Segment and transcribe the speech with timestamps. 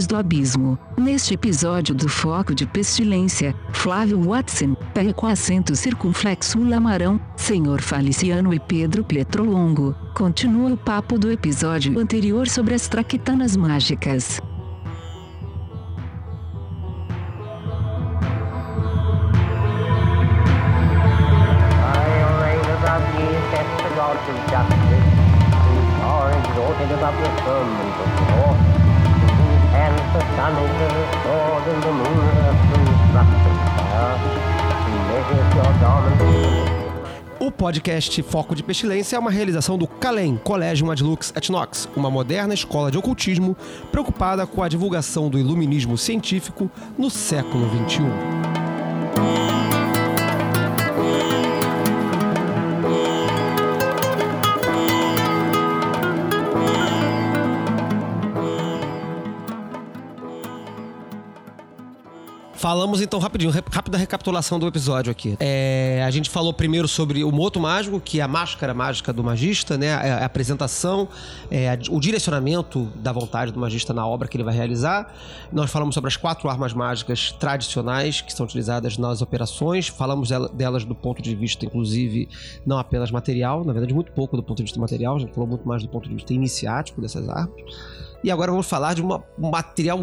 [0.00, 0.78] Do abismo.
[0.96, 8.54] Neste episódio do Foco de Pestilência, Flávio Watson, pé com acento circunflexo Lamarão, Senhor Faliciano
[8.54, 14.40] e Pedro Pietrolongo, continua o papo do episódio anterior sobre as traquitanas mágicas.
[37.82, 42.92] Podcast Foco de Pestilência é uma realização do CALEM, Colégio Adlux Etnox, uma moderna escola
[42.92, 43.56] de ocultismo
[43.90, 47.68] preocupada com a divulgação do iluminismo científico no século.
[47.88, 48.51] XXI.
[62.72, 65.36] Falamos então rapidinho, rápida recapitulação do episódio aqui.
[65.38, 69.22] É, a gente falou primeiro sobre o moto mágico, que é a máscara mágica do
[69.22, 69.92] magista, né?
[69.92, 71.06] A, a apresentação,
[71.50, 75.12] é, o direcionamento da vontade do magista na obra que ele vai realizar.
[75.52, 79.88] Nós falamos sobre as quatro armas mágicas tradicionais que são utilizadas nas operações.
[79.88, 82.26] Falamos dela- delas do ponto de vista, inclusive,
[82.64, 85.16] não apenas material, na verdade, muito pouco do ponto de vista material.
[85.16, 87.54] A gente falou muito mais do ponto de vista iniciático dessas armas.
[88.24, 89.98] E agora vamos falar de uma- um material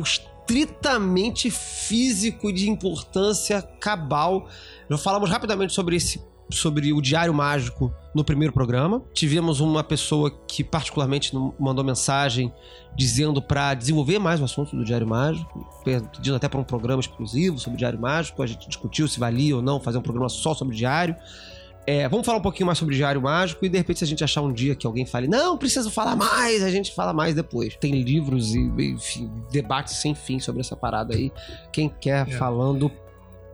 [0.50, 4.47] estritamente físico de importância cabal.
[4.89, 9.04] Já falamos rapidamente sobre esse sobre o diário mágico no primeiro programa.
[9.14, 12.52] Tivemos uma pessoa que particularmente mandou mensagem
[12.98, 17.59] dizendo para desenvolver mais o assunto do diário mágico, pedindo até para um programa exclusivo
[17.59, 18.42] sobre o diário mágico.
[18.42, 21.15] A gente discutiu se valia ou não fazer um programa só sobre diário.
[21.92, 24.23] É, vamos falar um pouquinho mais sobre Diário Mágico e de repente se a gente
[24.23, 27.76] achar um dia que alguém fale, não, preciso falar mais, a gente fala mais depois.
[27.77, 31.32] Tem livros e, enfim, debates sem fim sobre essa parada aí.
[31.72, 32.32] Quem quer É.
[32.32, 32.92] falando,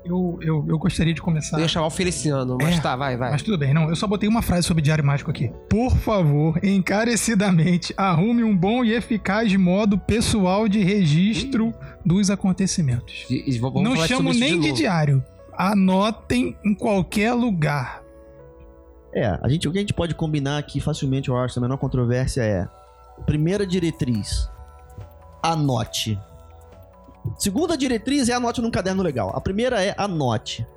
[0.04, 1.66] Eu, eu, eu gostaria de começar.
[1.68, 3.32] chamar o Feliciano, mas É, tá, vai, vai.
[3.32, 3.90] Mas tudo bem, não.
[3.90, 5.50] Eu só botei uma frase sobre Diário Mágico aqui.
[5.68, 11.74] Por favor, encarecidamente, arrume um bom e eficaz modo pessoal de registro
[12.06, 13.26] dos acontecimentos.
[13.32, 14.74] E- e Não chamo nem de, novo.
[14.74, 15.24] diário.
[15.58, 18.05] Anotem em qualquer lugar.
[19.16, 21.78] É, a gente, o que a gente pode combinar aqui facilmente, eu acho, a menor
[21.78, 22.68] controvérsia é:
[23.26, 24.50] primeira diretriz,
[25.42, 26.20] anote.
[27.40, 29.32] Segunda diretriz é anote num caderno legal.
[29.36, 30.68] A primeira é anote.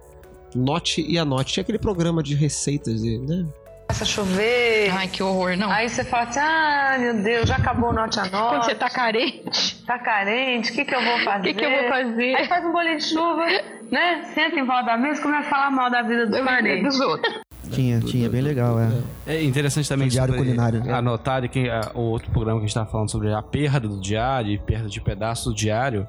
[0.54, 1.52] Note e anote.
[1.52, 3.44] Tinha aquele programa de receitas, e, né?
[3.88, 4.90] Começa a chover.
[4.90, 5.70] Ai, que horror, não.
[5.70, 8.66] Aí você fala assim: ah, meu Deus, já acabou o note a Quando note.
[8.66, 11.40] você tá carente, Tá carente, o que, que eu vou fazer?
[11.40, 12.34] o que, que eu vou fazer?
[12.36, 13.46] Aí faz um bolinho de chuva,
[13.90, 14.24] né?
[14.32, 17.47] Senta em volta da mesa e começa a falar mal da vida dos outros.
[17.70, 18.90] Tinha, tinha, bem legal, é.
[19.26, 20.94] É interessante também Diário sobre culinário.
[20.94, 24.00] anotar que a- o outro programa que a gente estava falando sobre a perda do
[24.00, 26.06] diário e perda de pedaços do diário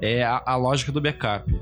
[0.00, 1.52] é a, a lógica do backup.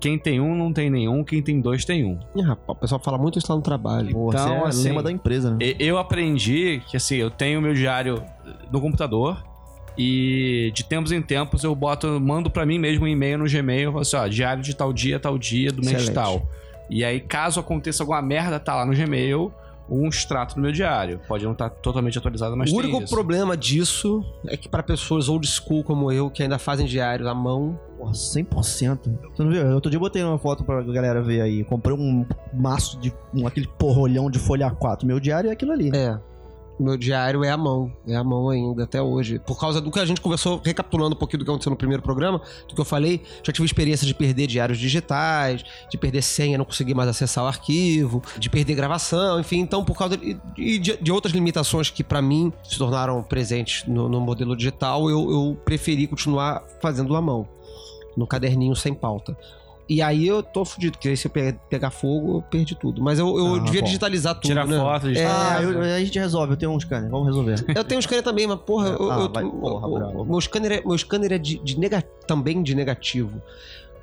[0.00, 2.18] Quem tem um não tem nenhum, quem tem dois tem um.
[2.36, 4.10] Ih, rapaz, o pessoal fala muito isso lá no trabalho.
[4.10, 5.56] Então, esse é assim, o lema da empresa, né?
[5.62, 8.22] E- Eu aprendi que assim, eu tenho meu diário
[8.70, 9.42] no computador
[9.96, 13.98] e de tempos em tempos eu boto, mando pra mim mesmo um e-mail no Gmail,
[13.98, 16.14] assim, ó, diário de tal dia, tal dia, do mês Excelente.
[16.14, 16.46] tal.
[16.88, 19.52] E aí, caso aconteça alguma merda, tá lá no Gmail
[19.88, 21.20] um extrato do meu diário.
[21.28, 23.14] Pode não estar totalmente atualizado, mas o tem único isso.
[23.14, 27.34] problema disso é que para pessoas old school como eu, que ainda fazem diário à
[27.34, 28.98] mão, Porra, 100%.
[29.34, 29.66] Você não viu?
[29.74, 31.64] Outro dia eu botei uma foto pra galera ver aí.
[31.64, 33.12] Comprei um maço de.
[33.32, 35.04] Um, aquele porrolhão de folha A4.
[35.04, 35.90] Meu diário é aquilo ali.
[35.94, 36.18] É.
[36.78, 37.92] Meu diário é à mão.
[38.06, 39.38] É à mão ainda, até hoje.
[39.38, 42.02] Por causa do que a gente conversou, recapitulando um pouquinho do que aconteceu no primeiro
[42.02, 46.58] programa, do que eu falei, já tive experiência de perder diários digitais, de perder senha,
[46.58, 49.60] não conseguir mais acessar o arquivo, de perder gravação, enfim.
[49.60, 54.08] Então, por causa de, de, de outras limitações que pra mim se tornaram presentes no,
[54.08, 57.48] no modelo digital, eu, eu preferi continuar fazendo à mão,
[58.16, 59.36] no caderninho sem pauta.
[59.88, 63.02] E aí eu tô fudido, porque aí se eu pe- pegar fogo, eu perdi tudo.
[63.02, 63.86] Mas eu, eu Ah, devia bom.
[63.86, 64.76] digitalizar tudo, Tira né?
[64.78, 66.54] foto, É, Ah, eu- a gente resolve.
[66.54, 67.10] Eu tenho um scanner.
[67.10, 67.62] Vamos resolver.
[67.76, 70.24] eu tenho um scanner também, mas porra, eu, Ah, eu- vai, porra, o- bravo.
[70.24, 73.42] meu scanner é, meu scanner é de, de nega- também de negativo.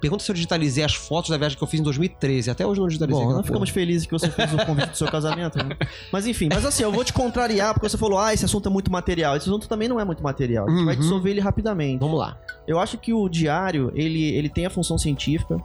[0.02, 2.50] Pergunta se eu digitalizei as fotos da viagem que eu fiz em 2013.
[2.52, 3.24] Até hoje eu não digitalizei.
[3.24, 5.78] Bom, nós ficamos felizes que você fez o convite do seu casamento, né?
[6.12, 8.72] Mas enfim, mas assim, eu vou te contrariar porque você falou, ah, esse assunto é
[8.72, 9.38] muito material.
[9.38, 10.68] Esse assunto também não é muito material.
[10.68, 11.02] A gente vai Uhum.
[11.02, 12.00] dissolver ele rapidamente.
[12.00, 12.38] Vamos lá.
[12.68, 15.58] Eu acho que o diário, ele, ele tem a função científica,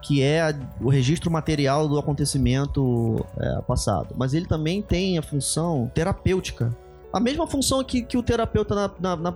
[0.00, 4.14] que é a- o registro material do acontecimento é, passado.
[4.16, 6.76] Mas ele também tem a função terapêutica.
[7.12, 9.34] A mesma função que, que o terapeuta na, na- na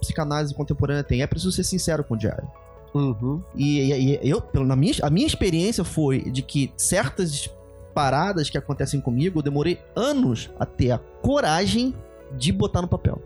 [0.00, 1.22] psicanálise contemporânea tem.
[1.22, 2.46] É preciso ser sincero com o diário.
[2.94, 3.42] Uhum.
[3.54, 7.48] E, e- e eu, pelo- na minha, a minha experiência foi de que certas
[7.94, 11.94] paradas que acontecem comigo, eu demorei anos a ter a coragem
[12.36, 13.20] de botar no papel.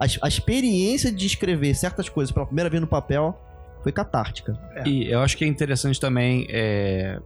[0.00, 3.38] A, a experiência de escrever certas coisas pela primeira vez no papel
[3.82, 4.52] foi catártica.
[4.86, 7.18] E eu acho que é interessante também, é,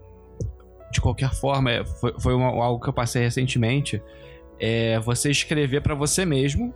[0.90, 4.02] de qualquer forma, é, foi, foi uma- algo que eu passei recentemente,
[4.58, 6.72] é você escrever pra você mesmo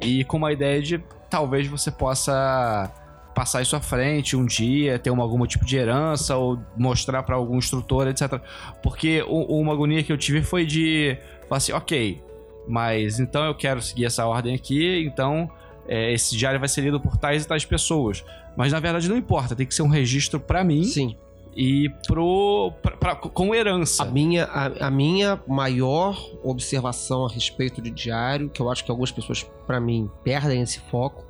[0.00, 2.90] e com uma ideia de talvez você possa
[3.38, 7.36] passar isso à frente um dia, ter uma, algum tipo de herança ou mostrar pra
[7.36, 8.40] algum instrutor, etc.
[8.82, 11.16] Porque o- uma agonia que eu tive foi de
[11.48, 12.20] falar assim, ok,
[12.66, 15.48] mas então eu quero seguir essa ordem aqui, então
[15.86, 18.24] é, esse diário vai ser lido por tais e tais pessoas.
[18.56, 21.16] Mas na verdade não importa, tem que ser um registro pra mim Sim.
[21.56, 24.02] e pro pra, pra- com herança.
[24.02, 28.90] A minha, a, a minha maior observação a respeito de diário, que eu acho que
[28.90, 31.24] algumas pessoas, pra mim, perdem esse foco,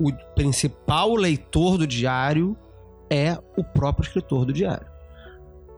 [0.00, 2.56] o principal leitor do diário
[3.10, 4.86] é o próprio escritor do diário.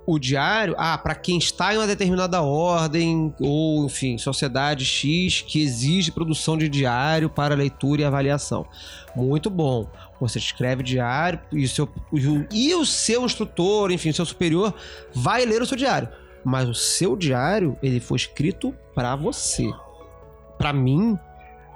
[0.04, 5.62] O diário, ah, para quem está em uma determinada ordem, ou enfim, sociedade X, que
[5.62, 8.66] exige produção de diário para leitura e avaliação.
[9.14, 9.88] Muito bom.
[10.20, 11.88] Você escreve diário e o seu,
[12.50, 14.74] e o- seu instrutor, enfim, o seu superior,
[15.14, 16.08] vai ler o seu diário.
[16.44, 19.70] Mas o seu diário, ele foi escrito para você.
[20.58, 21.16] Para mim,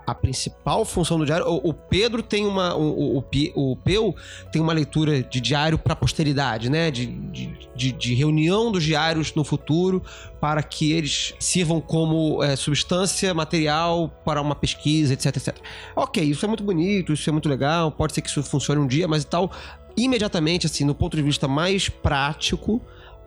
[0.06, 1.46] a principal função do diário.
[1.46, 2.74] O, o Pedro tem uma.
[2.76, 3.24] O, o,
[3.54, 4.14] o, Peu
[4.52, 6.90] tem uma leitura de diário para posteridade, né?
[6.90, 10.02] De, de, de, de reunião dos diários no futuro
[10.40, 15.56] para que eles sirvam como é, substância material para uma pesquisa, etc, etc.
[15.96, 18.86] Ok, isso é muito bonito, isso é muito legal, pode ser que isso funcione um
[18.86, 19.50] dia, mas e tal.
[19.96, 22.82] Imediatamente, assim, no ponto de vista mais prático,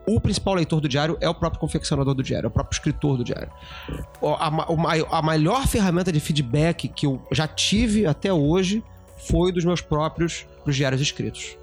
[0.08, 3.18] o principal leitor do diário é o próprio confeccionador do diário, é o próprio escritor
[3.18, 3.50] do diário.
[4.40, 8.84] A, mai- a melhor ferramenta de feedback que eu já tive até hoje
[9.28, 11.56] foi dos meus próprios dos diários escritos.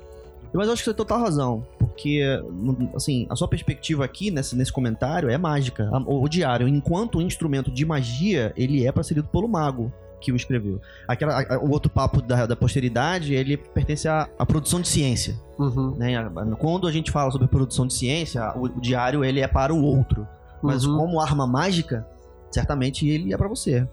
[0.53, 2.23] Mas eu acho que você tem total razão, porque,
[2.95, 5.91] assim, a sua perspectiva aqui nesse, nesse comentário é mágica.
[5.93, 9.93] A- O, diário, enquanto um instrumento de magia, ele é pra ser lido pelo mago
[10.21, 10.81] que o escreveu.
[11.07, 15.35] Aquela, a- o outro papo da, da posteridade, ele pertence à, à produção de ciência.
[15.97, 16.17] né?
[16.17, 19.49] A- a- Quando a gente fala sobre produção de ciência, o, o diário ele é
[19.49, 20.27] para o outro.
[20.63, 20.97] Mas Uhum.
[20.99, 22.07] como arma mágica,
[22.51, 23.87] certamente ele é pra você.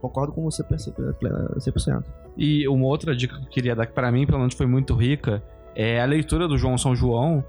[0.00, 2.02] Concordo com você perce- plena- 100%.
[2.36, 4.94] E uma outra dica que eu queria dar, que pra mim, pelo menos, foi muito
[4.94, 5.42] rica,
[5.74, 7.44] é a leitura do João São João,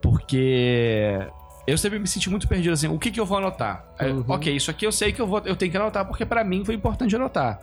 [0.00, 1.18] porque
[1.66, 3.84] eu sempre me senti muito perdido assim, o que, que eu vou anotar?
[3.98, 4.24] Aí, Uhum.
[4.28, 6.64] Ok, isso aqui eu sei que eu, vou, eu tenho que anotar, porque pra mim
[6.64, 7.60] foi importante anotar.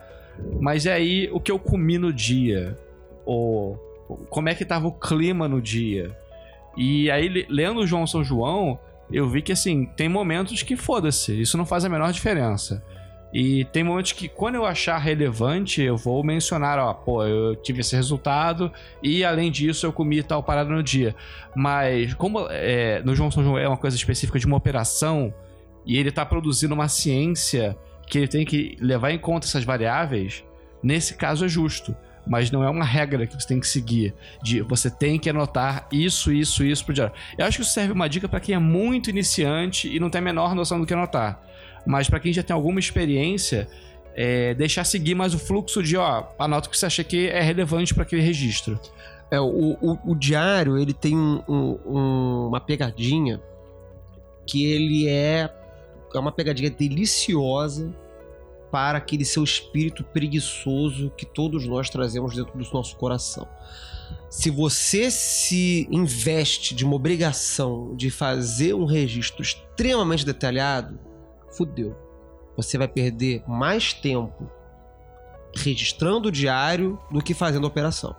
[0.60, 2.78] Mas é aí o que eu comi no dia,
[3.26, 3.76] ou
[4.30, 6.16] como é que tava o clima no dia.
[6.76, 8.78] E aí, le- lendo o João São João,
[9.10, 12.82] eu vi que assim, tem momentos que foda-se, isso não faz a menor diferença.
[13.32, 17.80] E tem momentos que, quando eu achar relevante, eu vou mencionar, ó, pô, eu tive
[17.80, 18.72] esse resultado
[19.02, 21.14] e além disso eu comi tal parada no dia.
[21.54, 25.32] Mas, como é, no João São João é uma coisa específica de uma operação
[25.84, 27.76] e ele tá produzindo uma ciência
[28.06, 30.42] que ele tem que levar em conta essas variáveis,
[30.82, 31.94] nesse caso é justo.
[32.26, 34.14] Mas não é uma regra que você tem que seguir.
[34.42, 37.14] De você tem que anotar isso, isso, isso pro diário.
[37.38, 40.18] Eu acho que isso serve uma dica para quem é muito iniciante e não tem
[40.18, 41.40] a menor noção do que anotar.
[41.86, 43.68] Mas para quem já tem alguma experiência,
[44.14, 47.40] é, deixar seguir mais o fluxo de, ó, anota o que você acha que é
[47.40, 48.78] relevante para aquele registro.
[49.30, 53.40] É, o, o, o diário, ele tem um- um- um- uma pegadinha
[54.46, 55.50] que ele é,
[56.14, 57.94] é uma pegadinha deliciosa
[58.70, 63.46] para aquele seu espírito preguiçoso que todos nós trazemos dentro do nosso coração.
[64.30, 70.98] Se você se investe de uma obrigação de fazer um registro extremamente detalhado,
[71.58, 71.96] fudeu.
[72.56, 74.48] Você vai perder mais tempo
[75.54, 78.14] registrando o diário do que fazendo a operação.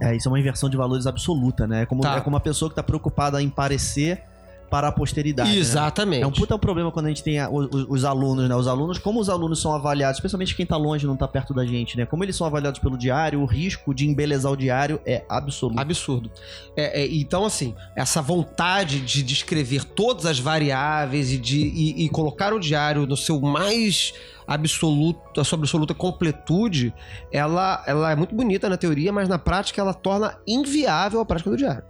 [0.00, 1.82] É, isso é uma inversão de valores absoluta, né?
[1.82, 2.16] É como, Tá.
[2.16, 4.22] é como uma pessoa que tá preocupada em parecer
[4.70, 5.50] para a posteridade.
[5.50, 5.56] né?
[5.56, 6.22] Exatamente.
[6.22, 8.54] É um puta problema quando a gente tem a- os, os- os alunos, né?
[8.56, 11.54] Os alunos, como os alunos são avaliados, especialmente quem tá longe e não tá perto
[11.54, 12.04] da gente, né?
[12.06, 15.78] Como eles são avaliados pelo diário, o risco de embelezar o diário é absoluto.
[15.80, 16.30] Absurdo.
[16.76, 22.08] É, é, então, assim, essa vontade de descrever todas as variáveis e de e, e
[22.08, 24.12] colocar o diário no seu mais
[24.46, 26.92] absoluto, a sua absoluta completude,
[27.32, 31.50] ela, ela é muito bonita na teoria, mas na prática ela torna inviável a prática
[31.50, 31.84] do diário.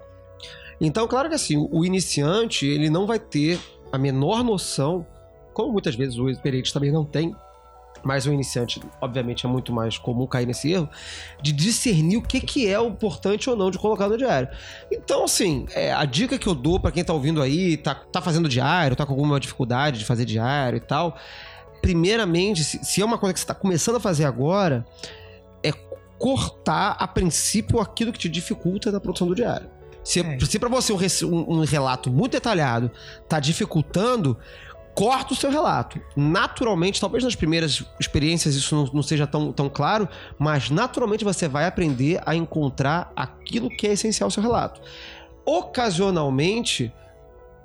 [0.80, 3.58] Então, claro que assim, o iniciante, ele não vai ter
[3.92, 5.06] a menor noção,
[5.52, 7.34] como muitas vezes o experiente também não tem,
[8.04, 10.88] mas o iniciante, obviamente, é muito mais comum cair nesse erro,
[11.40, 14.48] de discernir o que, que é o importante ou não de colocar no diário.
[14.92, 18.20] Então, assim, é, a dica que eu dou pra quem tá ouvindo aí, tá, tá
[18.20, 21.16] fazendo diário, tá com alguma dificuldade de fazer diário e tal,
[21.80, 24.84] primeiramente, se, se é uma coisa que você tá começando a fazer agora,
[25.62, 25.72] é
[26.18, 29.68] cortar a princípio aquilo que te dificulta na produção do diário.
[30.04, 30.38] Se, É.
[30.40, 30.92] se para você
[31.24, 32.90] um, um- relato muito detalhado
[33.28, 34.36] tá dificultando,
[34.94, 36.00] corta o seu relato.
[36.14, 40.08] Naturalmente, talvez nas primeiras experiências isso não, não seja tão, tão claro,
[40.38, 44.80] mas naturalmente você vai aprender a encontrar aquilo que é essencial ao seu relato.
[45.44, 46.92] Ocasionalmente,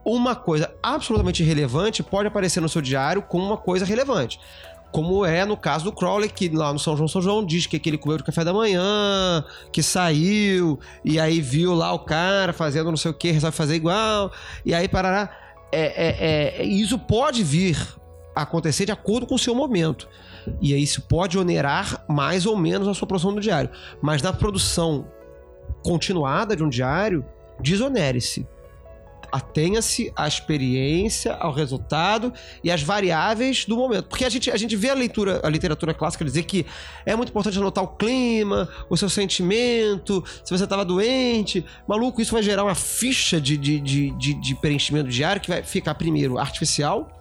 [0.03, 4.39] uma coisa absolutamente irrelevante pode aparecer no seu diário como uma coisa relevante.
[4.91, 7.77] Como é no caso do Crowley, que lá no São João São João diz que,
[7.77, 12.53] que ele comeu de café da manhã, que saiu, e aí viu lá o cara
[12.53, 14.31] fazendo não sei o que, resolve fazer igual,
[14.65, 15.29] e aí parará.
[15.71, 17.77] É, é, é, isso pode vir
[18.35, 20.07] a acontecer de acordo com o seu momento.
[20.59, 23.69] E aí isso pode onerar mais ou menos a sua produção do diário.
[24.01, 25.05] Mas na produção
[25.83, 27.23] continuada de um diário,
[27.59, 28.47] desonere-se.
[29.31, 32.33] Atenha-se à experiência, ao resultado
[32.63, 34.07] e às variáveis do momento.
[34.07, 36.65] Porque a gente, a gente vê a leitura, a literatura clássica dizer que
[37.05, 41.65] é muito importante anotar o clima, o seu sentimento, se você estava doente.
[41.87, 45.61] Maluco, isso vai gerar uma ficha de, de, de, de, de preenchimento diário que vai
[45.63, 47.18] ficar, primeiro, artificial.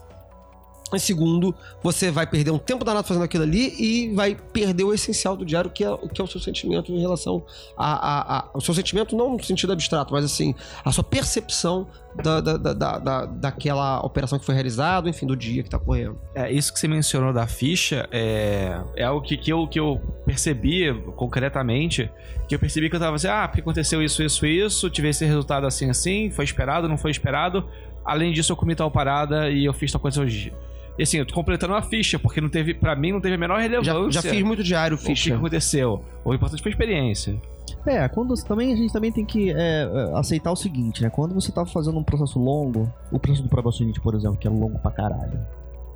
[0.95, 4.95] E segundo, você vai perder um tempo danado fazendo aquilo ali e vai perder o
[4.95, 7.45] essencial do diário, que é, que é o seu sentimento em relação
[7.77, 11.87] a, a- a- O seu sentimento, não no sentido abstrato, mas assim, a sua percepção
[12.23, 16.19] da, da, da- da- daquela operação que foi realizada, enfim, do dia que tá correndo.
[16.35, 20.01] É, isso que você mencionou da ficha é, é algo que, que, eu, que eu
[20.25, 22.11] percebi concretamente.
[22.49, 25.25] Que eu percebi que eu tava assim, ah, porque aconteceu isso, isso, isso, tive esse
[25.27, 27.69] resultado assim, assim, foi esperado, não foi esperado.
[28.05, 30.51] Além disso, eu comi tal parada e eu fiz tal coisa hoje.
[30.99, 33.39] E assim, eu tô completando uma ficha, porque não teve, pra mim, não teve a
[33.39, 34.21] menor Já, relevância.
[34.21, 35.37] já fiz muito diário, o que ficha.
[35.37, 36.03] aconteceu.
[36.25, 37.41] O importante foi a experiência.
[37.87, 41.09] É, quando também a gente também tem que é, é, aceitar o seguinte, né?
[41.11, 44.51] Quando você tá fazendo um processo longo, o processo do Probacionite, por exemplo, que é
[44.51, 45.39] longo pra caralho,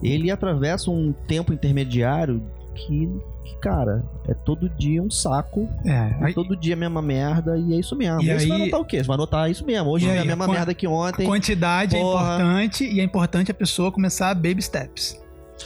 [0.03, 2.43] ele atravessa um tempo intermediário
[2.75, 3.09] que,
[3.45, 7.57] que, cara, é todo dia um saco, É, é aí, todo dia a mesma merda,
[7.59, 8.23] e é isso mesmo.
[8.23, 8.99] E aí, você vai anotar o quê?
[8.99, 9.91] Você vai anotar isso mesmo.
[9.91, 11.27] Hoje é a mesma quan- merda que ontem.
[11.27, 12.21] quantidade Porra.
[12.33, 15.21] é importante e é importante a pessoa começar baby steps.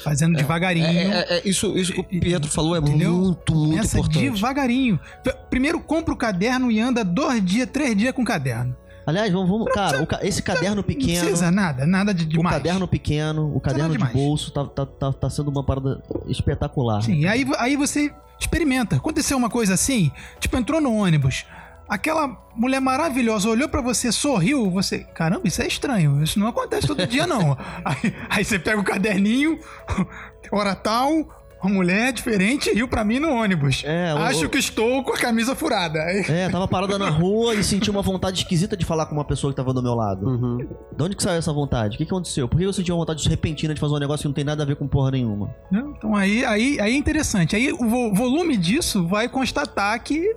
[0.05, 0.85] Fazendo devagarinho.
[0.87, 3.13] É, é, é, isso, isso que o Pietro falou é Entendeu?
[3.15, 4.31] muito, muito Começa importante.
[4.31, 5.01] devagarinho.
[5.49, 8.77] Primeiro compra o caderno e anda dois dias, três dias com o caderno.
[9.07, 11.21] Aliás, vamos, vamos cara, o ca- esse caderno Não pequeno.
[11.21, 12.57] precisa nada, nada de O demais.
[12.57, 14.13] caderno pequeno, o caderno de demais.
[14.13, 17.03] bolso, tá, tá, tá, tá sendo uma parada espetacular.
[17.03, 18.97] Sim, aí, aí você experimenta.
[18.97, 20.11] Aconteceu uma coisa assim,
[20.41, 21.47] tipo, entrou no ônibus.
[21.89, 24.99] Aquela mulher maravilhosa olhou pra você, sorriu, você.
[25.15, 26.21] Caramba, isso é estranho.
[26.21, 27.57] Isso não acontece todo dia, não.
[27.85, 29.57] aí, aí você pega o caderninho,
[30.51, 31.29] hora tal,
[31.63, 33.83] uma mulher diferente riu pra mim no ônibus.
[33.85, 35.99] É, o- Acho o- que estou com a camisa furada.
[35.99, 39.53] É, tava parada na rua e senti uma vontade esquisita de falar com uma pessoa
[39.53, 40.27] que tava do meu lado.
[40.29, 40.59] Uhum.
[40.97, 41.95] De onde que saiu essa vontade?
[41.97, 42.49] O que, que aconteceu?
[42.49, 44.63] Por que eu senti uma vontade repentina de fazer um negócio que não tem nada
[44.63, 45.55] a ver com porra nenhuma?
[45.73, 47.57] Então aí, aí, aí é interessante.
[47.57, 50.35] Aí o vo- volume disso vai constatar que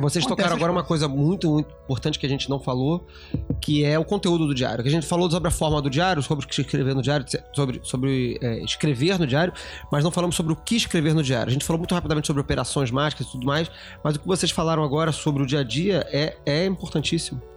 [0.00, 3.06] vocês Acontece tocaram agora uma coisa muito, muito importante que a gente não falou,
[3.60, 4.82] que é o conteúdo do diário.
[4.82, 7.26] Que a gente falou sobre a forma do diário, sobre o que escrever no diário,
[7.54, 9.52] sobre, sobre é, escrever no diário,
[9.90, 11.50] mas não falamos sobre o que escrever no diário.
[11.50, 13.70] A gente falou muito rapidamente sobre operações mágicas e tudo mais,
[14.02, 17.51] mas o que vocês falaram agora sobre o dia a dia é, é importantíssimo.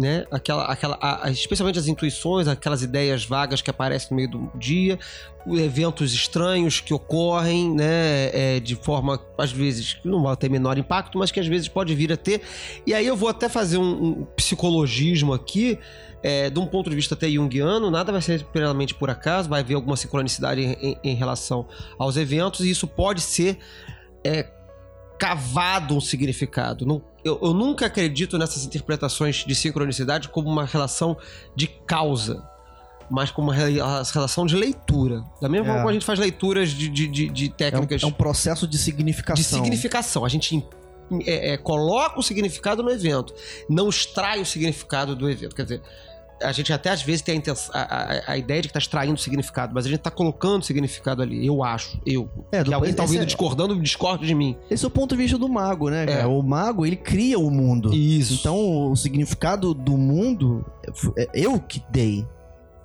[0.00, 0.24] Né?
[0.30, 4.96] Aquela, aquela, a- especialmente as intuições, aquelas ideias vagas que aparecem no meio do dia,
[5.44, 10.78] os eventos estranhos que ocorrem, né, é, de forma, às vezes, não vai ter menor
[10.78, 12.42] impacto, mas que às vezes pode vir a ter.
[12.86, 15.76] E aí eu vou até fazer um, um psicologismo aqui,
[16.22, 19.62] é, de um ponto de vista até junguiano, nada vai ser plenamente por acaso, vai
[19.62, 21.66] haver alguma sincronicidade em, em- em relação
[21.98, 23.58] aos eventos, e isso pode ser
[24.22, 24.46] é,
[25.18, 26.86] cavado um significado.
[26.86, 31.16] Não- eu, eu nunca acredito nessas interpretações de sincronicidade como uma relação
[31.56, 32.42] de causa
[33.10, 35.24] mas como uma relação de leitura.
[35.40, 35.70] Da mesma É.
[35.70, 38.12] forma que a gente faz leituras de, de, de- de É um, técnicas é um
[38.12, 39.34] processo de significação.
[39.34, 40.26] de significação.
[40.26, 40.62] A gente
[41.24, 43.32] é, é, coloca o significado no evento,
[43.66, 45.56] não extrai o significado do evento.
[45.56, 45.82] Quer dizer,
[46.42, 47.42] a gente até às vezes tem
[47.72, 51.22] a, a- a- ideia de que tá extraindo significado, mas a gente tá colocando significado
[51.22, 52.28] ali, eu acho, eu.
[52.52, 54.56] É, que alguém tá esse ouvindo é- discordando, discorde de mim.
[54.70, 56.06] Esse é o ponto de vista do mago, né?
[56.08, 56.26] É.
[56.26, 57.92] O mago, ele cria o mundo.
[57.94, 58.34] Isso.
[58.34, 60.64] Então, o significado do mundo
[61.16, 62.26] é é eu que dei.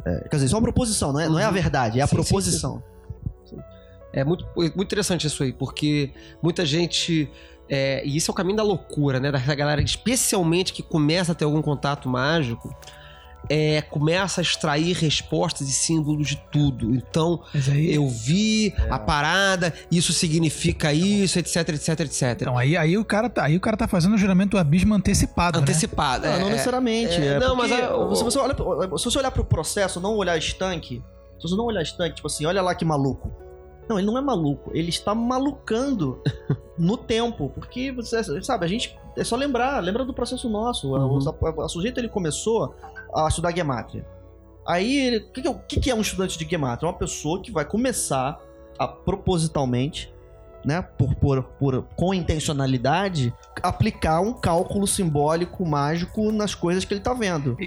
[0.06, 2.08] É, quer dizer, isso é uma proposição, não é, não é a verdade, é a
[2.08, 2.84] Sim, sim, proposição.
[4.12, 7.28] É muito, muito interessante isso aí, porque muita gente.
[7.68, 9.32] é, e isso é o caminho da loucura, né?
[9.32, 12.76] Dessa galera, especialmente que começa a ter algum contato mágico,
[13.50, 16.96] é, começa a extrair respostas e símbolos de tudo.
[16.96, 17.42] Então,
[17.76, 22.38] eu vi a parada, isso significa isso, etc, etc, etc.
[22.42, 24.94] então, aí, aí, o cara tá, aí o cara tá fazendo o juramento do abismo
[24.94, 25.64] antecipado, né?
[25.64, 26.26] Antecipado.
[26.26, 26.52] Não, é, não é.
[26.52, 27.14] necessariamente.
[27.22, 28.56] é, É, não, porque mas a- se, você olha,
[28.98, 31.04] se você olhar pro processo, não olhar estanque,
[31.40, 33.32] se você não olhar estanque, tipo assim, olha lá que maluco.
[33.90, 36.22] Não, ele não é maluco, ele está malucando
[36.80, 40.96] no tempo, porque você sabe, a gente é só lembrar, lembra do processo nosso.
[40.96, 41.20] A- Uhum.
[41.42, 42.74] O, a- sujeito ele começou
[43.16, 44.06] a estudar gematria.
[44.68, 46.88] Aí, ele- o que, que é, que que é um estudante de gematria?
[46.88, 48.40] É uma pessoa que vai começar
[48.80, 50.12] a propositalmente,
[50.66, 57.02] né, por, por, por com intencionalidade, aplicar um cálculo simbólico mágico nas coisas que ele
[57.02, 57.58] tá vendo.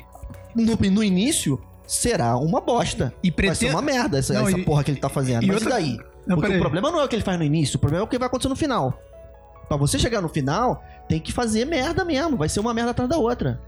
[0.54, 3.12] No, no início será uma bosta.
[3.22, 5.42] E Vai ser uma merda essa, Não, essa e- porra que ele tá fazendo.
[5.44, 5.98] e Mas outra- daí?
[6.26, 8.04] Não, Porque o problema não é o que ele faz no início, o problema é
[8.04, 8.98] o que vai acontecer no final.
[9.68, 12.36] Pra você chegar no final, tem que fazer merda mesmo.
[12.36, 13.60] Vai ser uma merda atrás da outra.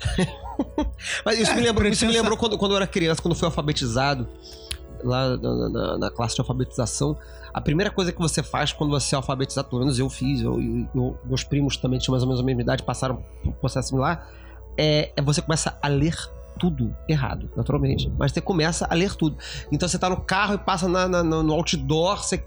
[1.24, 3.38] Mas isso É, me lembrou, isso me lembrou quando, quando eu era criança, quando eu
[3.38, 4.28] fui alfabetizado,
[5.04, 7.16] lá na, na- na classe de alfabetização.
[7.52, 10.60] A primeira coisa que você faz quando você é alfabetizado, pelo menos eu fiz, eu,
[10.60, 13.52] eu- eu- meus primos também tinham mais ou menos a mesma idade, passaram por um
[13.52, 14.28] processo similar,
[14.76, 16.14] é, é você começa a ler
[16.58, 18.10] tudo errado, naturalmente.
[18.18, 19.36] Mas você começa a ler tudo.
[19.70, 22.42] Então você tá no carro e passa na- na- no outdoor, você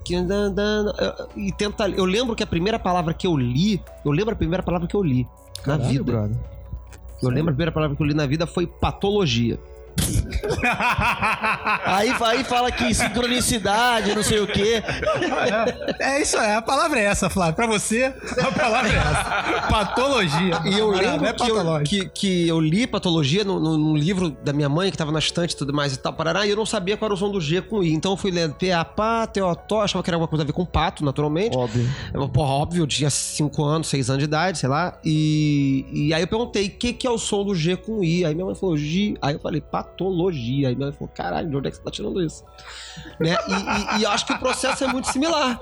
[1.36, 1.88] e tenta.
[1.90, 4.96] Eu lembro que a primeira palavra que eu li, eu lembro a primeira palavra que
[4.96, 5.28] eu li
[5.66, 6.04] na Caralho, vida.
[6.04, 6.38] brother.
[7.22, 9.60] Eu lembro a primeira palavra que eu li na vida foi patologia.
[11.86, 14.82] Aí, aí fala que sincronicidade, não sei o quê.
[16.00, 17.56] É isso aí, a palavra é essa, Flávio.
[17.56, 19.68] Pra você, a palavra é essa.
[19.70, 20.62] Patologia.
[20.66, 24.30] E eu lembro é que, eu, que, que eu li patologia no, no- no livro
[24.44, 26.56] da minha mãe, que tava na estante e tudo mais e tal, parará, e eu
[26.56, 27.94] não sabia qual era o som do G com I.
[27.94, 30.66] Então eu fui lendo P-A, pá, T-O-Tó, achava que era alguma coisa a ver com
[30.66, 31.56] pato, naturalmente.
[31.58, 31.88] Óbvio.
[32.14, 34.98] Eu, Porra, óbvio, eu tinha 5 anos, 6 anos de idade, sei lá.
[35.04, 38.24] E, e aí eu perguntei, o que, que é o som do G com I?
[38.26, 39.16] Aí minha mãe falou, G.
[39.22, 40.70] Aí eu falei, patologia.
[40.70, 42.44] Aí minha mãe falou, caralho, de onde é que você tá tirando isso?
[43.20, 43.36] né?
[43.48, 45.60] E, e- e acho que o processo é muito similar.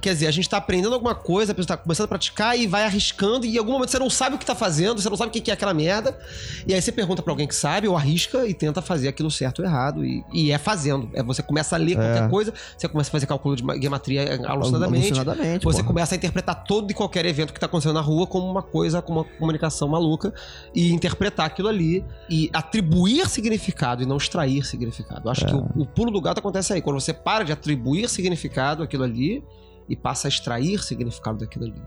[0.00, 2.66] Quer dizer, a gente tá aprendendo alguma coisa, a pessoa tá começando a praticar e
[2.66, 5.16] vai arriscando, e em algum momento você não sabe o que tá fazendo, você não
[5.16, 6.18] sabe o que é aquela merda.
[6.66, 9.58] E aí você pergunta pra alguém que sabe, ou arrisca e tenta fazer aquilo certo
[9.60, 10.04] ou errado.
[10.04, 11.10] E, e é fazendo.
[11.12, 14.40] É, você começa a ler qualquer coisa, você começa a fazer cálculo de ma- gematria
[14.46, 15.06] alucinadamente.
[15.12, 15.86] Alucinadamente, Você porra.
[15.88, 19.02] começa a interpretar todo e qualquer evento que tá acontecendo na rua como uma coisa,
[19.02, 20.32] como uma comunicação maluca
[20.74, 25.22] e interpretar aquilo ali e atribuir significado e não extrair significado.
[25.26, 28.08] Eu Acho que o, o pulo do gato acontece aí, quando você para de atribuir
[28.08, 29.44] significado àquilo ali
[29.90, 31.82] e passa a extrair significado daquilo ali.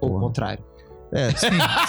[0.00, 0.62] Ou o contrário.
[1.10, 1.46] É, Sim,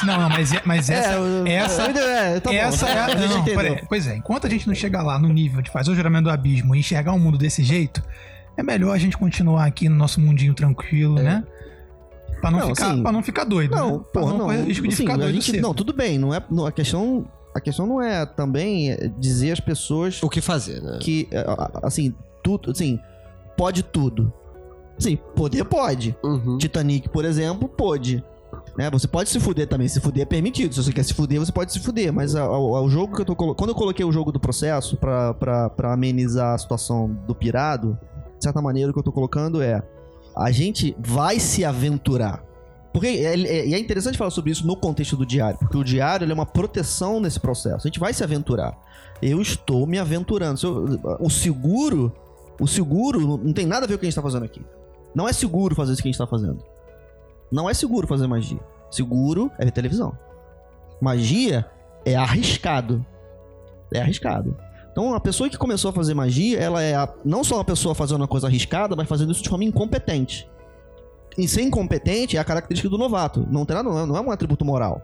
[0.08, 2.56] não, não, mas, é- mas essa, eu- essa- é, tá bom.
[2.56, 3.06] essa é a.
[3.13, 3.84] A gente Não, peraí.
[3.89, 6.30] Pois é, enquanto a gente não chegar lá no nível de fazer o juramento do
[6.30, 8.02] abismo e enxergar o mundo desse jeito,
[8.56, 11.43] é melhor a gente continuar aqui no nosso mundinho tranquilo, né?
[12.39, 13.75] Pra não, Não, ficar, assim, não ficar doido.
[13.75, 14.04] Não, né?
[14.13, 14.39] Porra, não.
[14.45, 15.34] correr risco de Assim, ficar doido.
[15.41, 19.52] gente- não, tudo bem, não é, não, a questão a questão não é também dizer
[19.52, 20.97] às pessoas O que fazer, né?
[21.02, 21.43] que é,
[21.84, 22.97] assim, tudo, assim,
[23.59, 24.31] pode tudo.
[24.97, 26.15] Sim, poder pode.
[26.23, 26.57] Uhum.
[26.57, 28.23] Titanic, por exemplo, pode.
[28.77, 28.89] Né?
[28.91, 29.87] Você pode se fuder também.
[29.87, 30.73] Se fuder é permitido.
[30.73, 32.11] Se você quer se fuder, você pode se fuder.
[32.13, 35.33] Mas o jogo que eu tô colo- Quando eu coloquei o jogo do processo pra,
[35.33, 37.97] pra, pra amenizar a situação do pirado,
[38.37, 39.81] de certa maneira, o que eu tô colocando é.
[40.37, 42.43] A gente vai se aventurar.
[42.93, 45.83] Porque é, é- e é interessante falar sobre isso no contexto do diário, porque o
[45.83, 47.85] diário é uma proteção nesse processo.
[47.85, 48.77] A gente vai se aventurar.
[49.21, 50.59] Eu estou me aventurando.
[50.63, 52.11] Eu- o seguro,
[52.59, 54.61] o seguro não tem nada a ver com o que a gente está fazendo aqui.
[55.15, 56.63] Não é seguro fazer isso que a gente está fazendo.
[57.51, 58.59] Não é seguro fazer magia.
[58.91, 60.17] Seguro é ver televisão.
[61.01, 61.65] Magia
[62.05, 63.05] é arriscado.
[63.93, 64.55] É arriscado.
[64.91, 67.95] Então, a pessoa que começou a fazer magia, ela é a- não só uma pessoa
[67.95, 70.49] fazendo uma coisa arriscada, mas fazendo isso de forma incompetente.
[71.37, 73.47] E ser incompetente é a característica do novato.
[73.49, 75.01] Não tem nada, não é um atributo moral.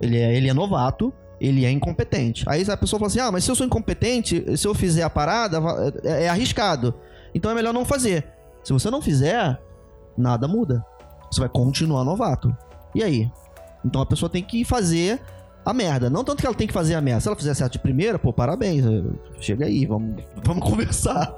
[0.00, 2.44] Ele é, ele é novato, ele é incompetente.
[2.46, 5.10] Aí a pessoa fala assim: ah, mas se eu sou incompetente, se eu fizer a
[5.10, 5.58] parada,
[6.04, 6.94] é, é arriscado.
[7.34, 8.26] Então é melhor não fazer.
[8.62, 9.58] Se você não fizer,
[10.16, 10.84] nada muda.
[11.30, 12.54] Você vai continuar novato.
[12.94, 13.30] E aí?
[13.84, 15.20] Então a pessoa tem que fazer
[15.64, 16.10] a merda.
[16.10, 17.20] Não tanto que ela tem que fazer a merda.
[17.20, 18.84] Se ela fizer certo de primeira, pô, parabéns.
[19.40, 21.34] Chega aí, vamos, vamos conversar.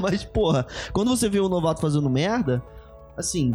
[0.00, 2.62] Mas, porra, quando você vê o novato fazendo merda,
[3.16, 3.54] assim.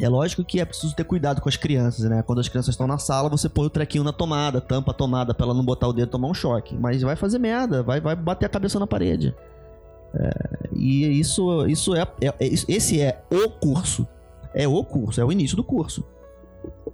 [0.00, 2.22] É lógico que é preciso ter cuidado com as crianças, né?
[2.22, 5.34] Quando as crianças estão na sala, você põe o trequinho na tomada, tampa a tomada
[5.34, 6.74] pra ela não botar o dedo e tomar um choque.
[6.76, 9.34] Mas vai fazer merda, vai, vai bater a cabeça na parede.
[10.14, 10.30] É,
[10.74, 14.06] e isso, isso é, é- é- Esse é o curso.
[14.54, 16.04] É o curso, é o início do curso.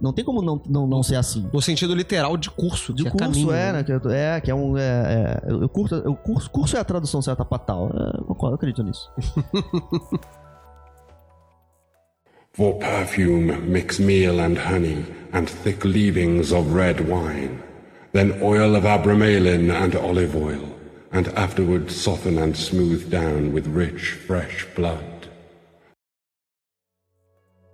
[0.01, 1.47] Não tem como não, não, não ser assim.
[1.51, 2.93] No sentido literal de curso.
[2.93, 3.73] De que é curso, caminho, é, né?
[3.73, 3.83] né?
[3.83, 4.77] Que é, é, que é um.
[4.77, 7.87] É, é, o, curso, o curso, curso é a tradução certa pra tal.
[7.87, 9.11] É, eu eu acredito nisso.
[12.53, 17.61] For perfume, mix meal and honey, and thick leavings of red wine.
[18.11, 20.67] Then oil of abramelin and olive oil,
[21.11, 25.03] and afterward soften and smooth down with rich, fresh blood.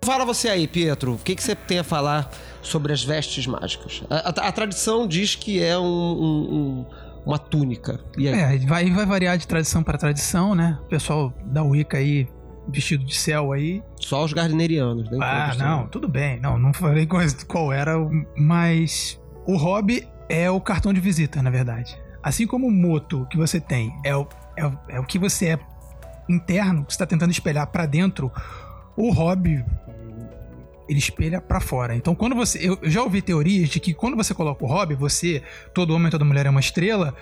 [0.04, 1.14] Fala você aí, Pietro.
[1.14, 2.30] O que, que você tem a falar
[2.62, 4.04] sobre as vestes mágicas?
[4.08, 6.86] A, a- a tradição diz que é um- um- um-
[7.26, 7.98] uma túnica.
[8.16, 8.38] E aí?
[8.62, 10.78] É, vai, vai variar de tradição para tradição, né?
[10.84, 12.28] O pessoal da Wicca aí,
[12.68, 13.82] vestido de céu aí.
[14.00, 15.18] Só os gardnerianos, né?
[15.20, 16.40] Ah, não, tudo bem.
[16.40, 21.42] Não, não falei qual, qual era, o- mas o hobby é o cartão de visita,
[21.42, 21.96] na verdade.
[22.22, 24.26] Assim como o moto que você tem é o,
[24.56, 25.58] é o, é o que você é
[26.28, 28.32] interno, que você está tentando espelhar para dentro,
[28.96, 29.64] o hobby
[30.88, 31.94] ele espelha pra fora.
[31.96, 32.58] Então, quando você.
[32.58, 35.42] Eu eu já ouvi teorias de que quando você coloca o hobby, você,
[35.74, 37.14] todo homem, toda mulher é uma estrela.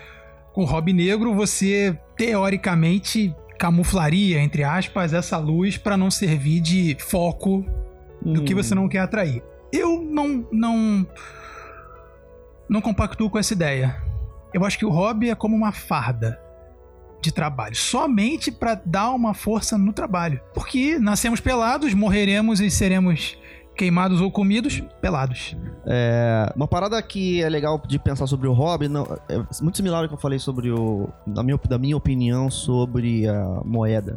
[0.53, 6.97] Com o hobby negro, você teoricamente camuflaria, entre aspas, essa luz pra não servir de
[6.99, 7.65] foco
[8.21, 9.43] do que você não quer atrair.
[9.73, 10.47] Eu não.
[10.53, 11.07] não.
[12.69, 13.97] não compactuo com essa ideia.
[14.53, 16.41] Eu acho que o hobby é como uma farda
[17.21, 20.41] de trabalho, somente pra dar uma força no trabalho.
[20.53, 23.39] Porque nascemos pelados, morreremos e seremos
[23.77, 25.57] queimados ou comidos pelados.
[25.87, 30.03] É, uma parada que é legal de pensar sobre o hobby, não, é muito similar
[30.03, 31.09] ao que eu falei sobre o.
[31.27, 34.17] Da minha, da minha opinião sobre a moeda.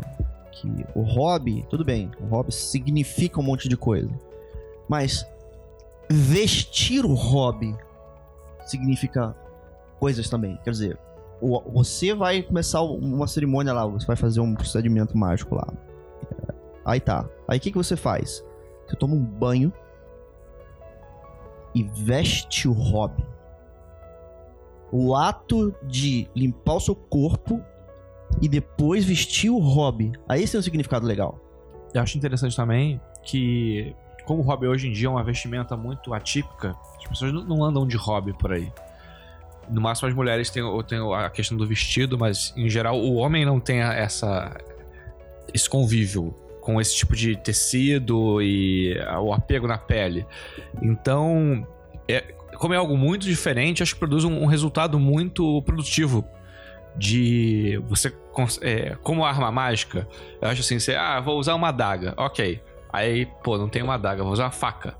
[0.51, 4.09] Que o hobby, tudo bem, o hobby significa um monte de coisa.
[4.87, 5.25] Mas
[6.09, 7.75] vestir o hobby
[8.65, 9.35] significa
[9.99, 10.57] coisas também.
[10.63, 10.97] Quer dizer,
[11.71, 15.67] você vai começar uma cerimônia lá, você vai fazer um procedimento mágico lá.
[16.31, 16.53] É,
[16.87, 17.25] Aí tá.
[17.47, 18.43] Aí o que, que você faz?
[18.87, 19.71] Você toma um banho
[21.75, 23.23] e veste o hobby.
[24.91, 27.61] O ato de limpar o seu corpo
[28.41, 30.13] e depois vestir o hobby.
[30.27, 31.39] Aí esse tem um significado legal.
[31.93, 33.93] Eu acho interessante também que,
[34.25, 37.85] como o hobby hoje em dia é uma vestimenta muito atípica, as pessoas não- andam
[37.85, 38.71] de hobby por aí.
[39.69, 43.45] No máximo as mulheres têm, têm a questão do vestido, mas em geral o homem
[43.45, 44.55] não tem essa,
[45.53, 46.33] esse convívio
[46.67, 50.27] com esse tipo de tecido e a- o apego na pele.
[50.81, 51.65] Então,
[52.09, 52.19] é,
[52.57, 56.27] como é algo muito diferente, acho que produz um, um resultado muito produtivo
[56.97, 58.13] de você
[58.61, 60.07] é, como arma mágica
[60.41, 62.61] eu acho assim você ah vou usar uma adaga ok.
[62.91, 64.97] Aí pô não tem uma adaga vou usar uma faca.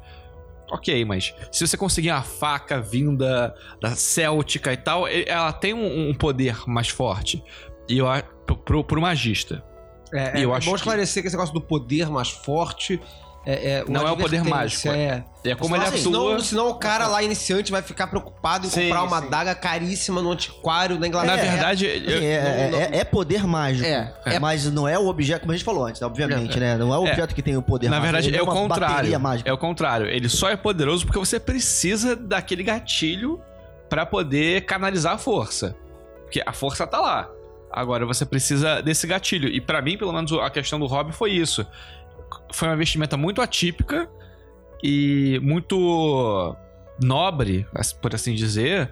[0.72, 6.10] Ok mas se você conseguir uma faca vinda da céltica e tal ela tem um,
[6.10, 7.44] um poder mais forte.
[7.90, 8.06] E eu
[8.64, 9.64] pro, pro magista
[10.14, 13.00] É, é, eu é acho bom que- esclarecer que esse negócio do poder mais forte
[13.50, 15.24] é, é Não é o poder mágico, É.
[15.46, 18.68] é como Senão, ele assim, atua Senão, senão o cara lá iniciante vai ficar preocupado
[18.68, 19.28] em Sim, comprar uma sim.
[19.28, 21.38] adaga caríssima no antiquário na Inglaterra.
[21.38, 23.86] na verdade eu- Assim, é, é- não- é- é poder mágico.
[23.88, 26.76] É, é- Mas não é o objeto, como a gente falou antes, obviamente, né?
[26.76, 27.10] Não é o É.
[27.10, 28.04] objeto que tem o poder Na mágico.
[28.12, 29.22] verdade, ele é o contrário.
[29.46, 30.08] É o contrário.
[30.08, 33.40] Ele só é poderoso porque você precisa daquele gatilho
[33.88, 35.74] pra poder canalizar a força.
[36.24, 37.30] Porque a força tá lá.
[37.72, 39.48] Agora você precisa desse gatilho.
[39.50, 41.66] E pra mim, pelo menos, a questão do hobby foi isso.
[42.54, 44.10] Foi uma vestimenta muito atípica
[44.84, 46.56] e muito
[47.02, 47.66] nobre,
[48.02, 48.92] por assim dizer,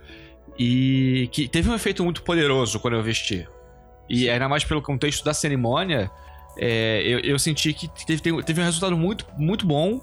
[0.58, 3.48] e que teve um efeito muito poderoso quando eu vesti.
[4.10, 6.12] E ainda mais pelo contexto da cerimônia,
[6.58, 10.00] é, eu, eu senti que teve, teve- teve um resultado muito, muito bom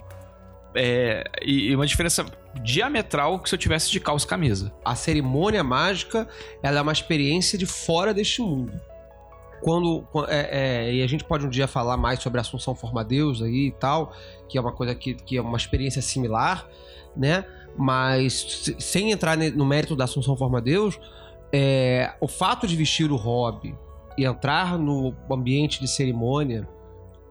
[0.74, 2.24] é, e, uma diferença
[2.62, 4.72] diametral que se eu tivesse de calça e camisa.
[4.84, 6.28] a cerimônia mágica
[6.62, 8.78] ela é uma experiência de fora deste mundo.
[9.62, 10.48] Quando quan- é,
[10.88, 13.68] é, e a gente pode um dia falar mais sobre a Assunção Forma Deus aí
[13.68, 14.12] e tal,
[14.48, 16.68] que é uma coisa que, que é uma experiência similar,
[17.16, 17.44] né?
[17.76, 18.32] Mas
[18.64, 20.98] se- sem entrar no mérito da Assunção Forma Deus,
[21.52, 23.74] é, o fato de vestir o hobby
[24.18, 26.68] e entrar no ambiente de cerimônia,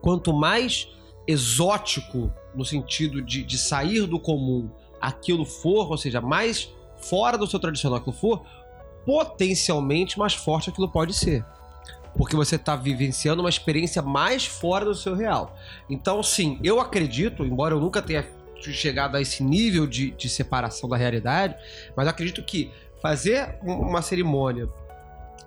[0.01, 0.87] quanto mais
[1.27, 7.47] exótico no sentido de, de sair do comum aquilo for, ou seja, mais fora do
[7.47, 8.45] seu tradicional aquilo for,
[9.05, 11.45] potencialmente mais forte aquilo pode ser.
[12.15, 15.55] Porque você está vivenciando uma experiência mais fora do seu real.
[15.89, 18.27] Então, sim, eu acredito, embora eu nunca tenha
[18.59, 21.55] chegado a esse nível de, de separação da realidade,
[21.95, 24.69] mas acredito que fazer um- uma cerimônia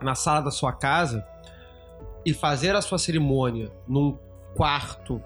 [0.02, 1.24] na sala da sua casa
[2.26, 4.18] e fazer a sua cerimônia num
[4.56, 5.22] quarto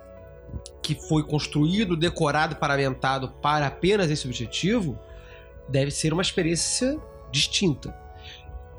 [0.82, 4.98] que foi construído, decorado, paramentado para apenas esse objetivo,
[5.68, 6.98] deve ser uma experiência
[7.30, 7.94] distinta.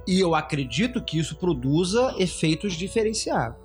[0.07, 3.57] E eu acredito que isso produza efeitos diferenciados.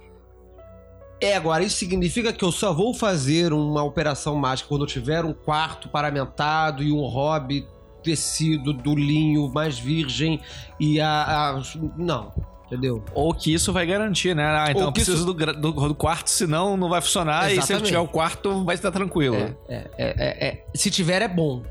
[1.21, 5.25] É, agora, isso significa que eu só vou fazer uma operação mágica quando eu tiver
[5.25, 7.67] um quarto paramentado e um hobby
[8.03, 10.39] tecido do linho mais virgem
[10.79, 11.55] e a.
[11.57, 11.63] a-
[11.97, 12.31] não,
[12.67, 13.03] entendeu?
[13.15, 14.45] Ou que isso vai garantir, né?
[14.45, 17.47] Ah, então eu que isso- preciso do, do- do quarto, senão não vai funcionar.
[17.47, 17.87] E se eu Exatamente.
[17.87, 19.37] tiver o quarto, vai estar tranquilo.
[19.37, 20.65] É, é, é, é.
[20.75, 21.63] Se tiver, é bom.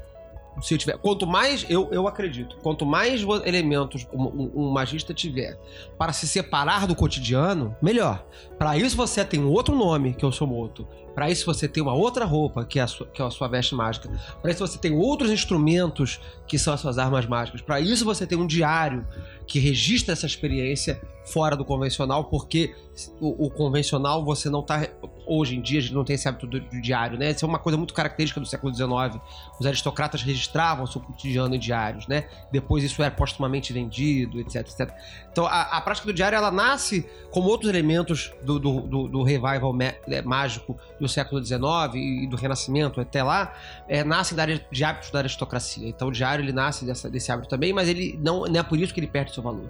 [0.61, 0.97] Se tiver.
[0.99, 5.57] Quanto mais, eu, eu acredito, quanto mais elementos um, um- um magista tiver
[5.97, 8.23] para se separar do cotidiano, melhor.
[8.59, 10.87] Para isso você tem um outro nome, que é o Somoto.
[11.13, 13.47] Para isso você tem uma outra roupa, que é a sua, que é a sua
[13.47, 14.09] veste mágica.
[14.41, 17.61] Para isso você tem outros instrumentos, que são as suas armas mágicas.
[17.61, 19.05] Para isso você tem um diário
[19.45, 22.75] que registra essa experiência fora do convencional, porque
[23.19, 24.87] o, o convencional você não tá.
[25.25, 27.31] Hoje em dia a gente não tem esse hábito do, do diário, né?
[27.31, 29.21] Isso é uma coisa muito característica do século XIX.
[29.59, 32.25] Os aristocratas registravam seu cotidiano em diários, né?
[32.51, 34.93] Depois isso era postumamente vendido, etc, etc.
[35.31, 39.23] Então a, a prática do diário ela nasce como outros elementos do, do, do- do
[39.23, 39.73] revival
[40.09, 41.61] é, mágico do século XIX
[41.95, 43.53] e do Renascimento até lá,
[43.87, 44.03] é,
[44.43, 45.87] área de hábitos da aristocracia.
[45.87, 48.79] Então o diário ele nasce dessa- desse hábito também, mas ele não, não é por
[48.79, 49.69] isso que ele perde seu valor.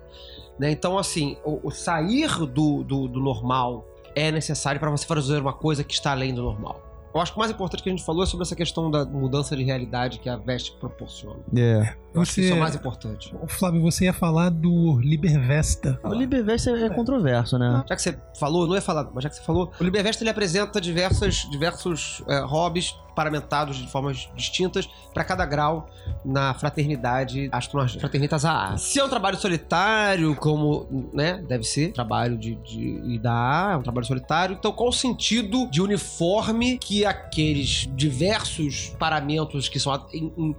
[0.59, 0.69] né?
[0.71, 5.53] Então, assim, o, o sair do, do, do normal é necessário para você fazer uma
[5.53, 6.92] coisa que está além do normal.
[7.13, 9.05] Eu acho que o mais importante que a gente falou é sobre essa questão da
[9.05, 11.39] mudança de realidade que a veste proporciona.
[11.55, 11.93] É.
[12.13, 13.33] Eu acho que isso é o mais importante.
[13.47, 15.99] Flávio, você ia falar do Libervesta.
[16.03, 17.83] O Libervest é, é controverso, né?
[17.87, 20.29] Já que você falou, não ia falar, mas já que você falou, o Libervest ele
[20.29, 25.89] apresenta diversas, diversos é, hobbies paramentados de formas distintas para cada grau
[26.25, 28.77] na fraternidade Astromagia, Fraternitas AA.
[28.77, 33.73] Se é um trabalho solitário, como né, deve ser, trabalho de, de e da AA,
[33.73, 39.79] é um trabalho solitário, então qual o sentido de uniforme que aqueles diversos paramentos que
[39.79, 39.93] são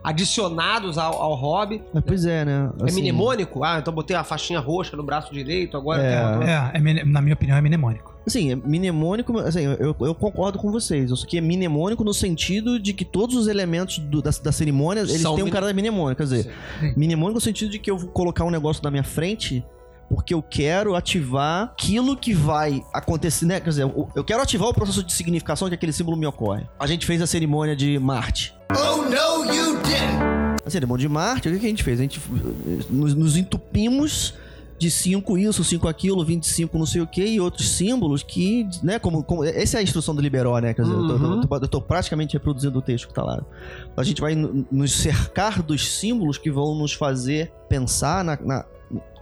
[0.02, 2.70] adicionados ao, ao hobby Mas, pois é, né?
[2.80, 3.64] é Assim, mnemônico?
[3.64, 6.14] Ah, então botei uma faixinha roxa no braço direito, agora É.
[6.44, 8.13] É, é na minha opinião, é mnemônico.
[8.26, 11.10] Assim, é mnemônico, assim, eu, eu concordo com vocês.
[11.10, 15.00] Isso aqui é mnemônico no sentido de que todos os elementos do- da, da cerimônia,
[15.02, 16.16] eles São têm um cara mnemônico.
[16.16, 16.94] Quer dizer, Sim.
[16.96, 19.64] mnemônico no sentido de que eu vou colocar um negócio na minha frente
[20.08, 23.58] porque eu quero ativar aquilo que vai acontecer, né?
[23.60, 23.82] Quer dizer,
[24.14, 26.64] eu, quero ativar o processo de significação que aquele símbolo me ocorre.
[26.78, 28.54] A gente fez a cerimônia de Marte.
[28.70, 30.62] Oh, no, you didn't!
[30.64, 31.98] A cerimônia de Marte, o que que a gente fez?
[31.98, 34.34] A gente eh, nos, nos entupimos
[34.84, 38.98] de 5 isso, 5 aquilo, 25 não sei o que, e outros símbolos que, né,
[38.98, 41.32] como, como- essa é a instrução do Liberó, né, quer dizer, eu, tô, Uhum.
[41.36, 43.42] eu tô- eu tô praticamente reproduzindo o texto que tá lá.
[43.96, 48.64] A gente vai nos cercar dos símbolos que vão nos fazer pensar na, na-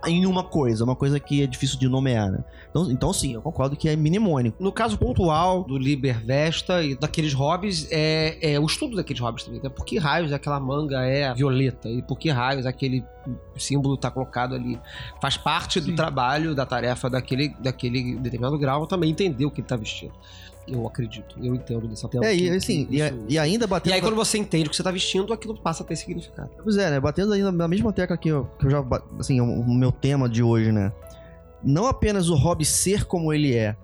[0.06, 2.44] em uma coisa, uma coisa que é difícil de nomear, né?
[2.70, 4.62] Então, então sim, eu concordo que é mnemônico.
[4.62, 9.44] No caso pontual do Liber Vesta e daqueles hobbies, é, é o estudo daqueles hobbies
[9.44, 9.60] também.
[9.62, 9.68] Né?
[9.68, 11.88] Por que raios aquela manga é violeta?
[11.88, 13.04] E por que raios aquele
[13.56, 14.78] símbolo está colocado ali?
[15.20, 15.94] Faz parte do Sim.
[15.96, 20.14] trabalho, da tarefa daquele, daquele determinado grau também entender o que ele está vestindo.
[20.66, 22.24] Eu acredito, eu entendo dessa tela.
[22.24, 23.92] É, e assim, e, isso- e ainda E batendo...
[23.94, 26.50] aí, quando você entende o que você está vestindo, aquilo passa a ter significado.
[26.62, 27.00] Pois é, né?
[27.00, 28.84] Batendo ainda na mesma tecla que eu, que eu já.
[29.18, 30.92] Assim, o, meu tema de hoje, né?
[31.64, 33.76] Não apenas o hobby ser como ele é,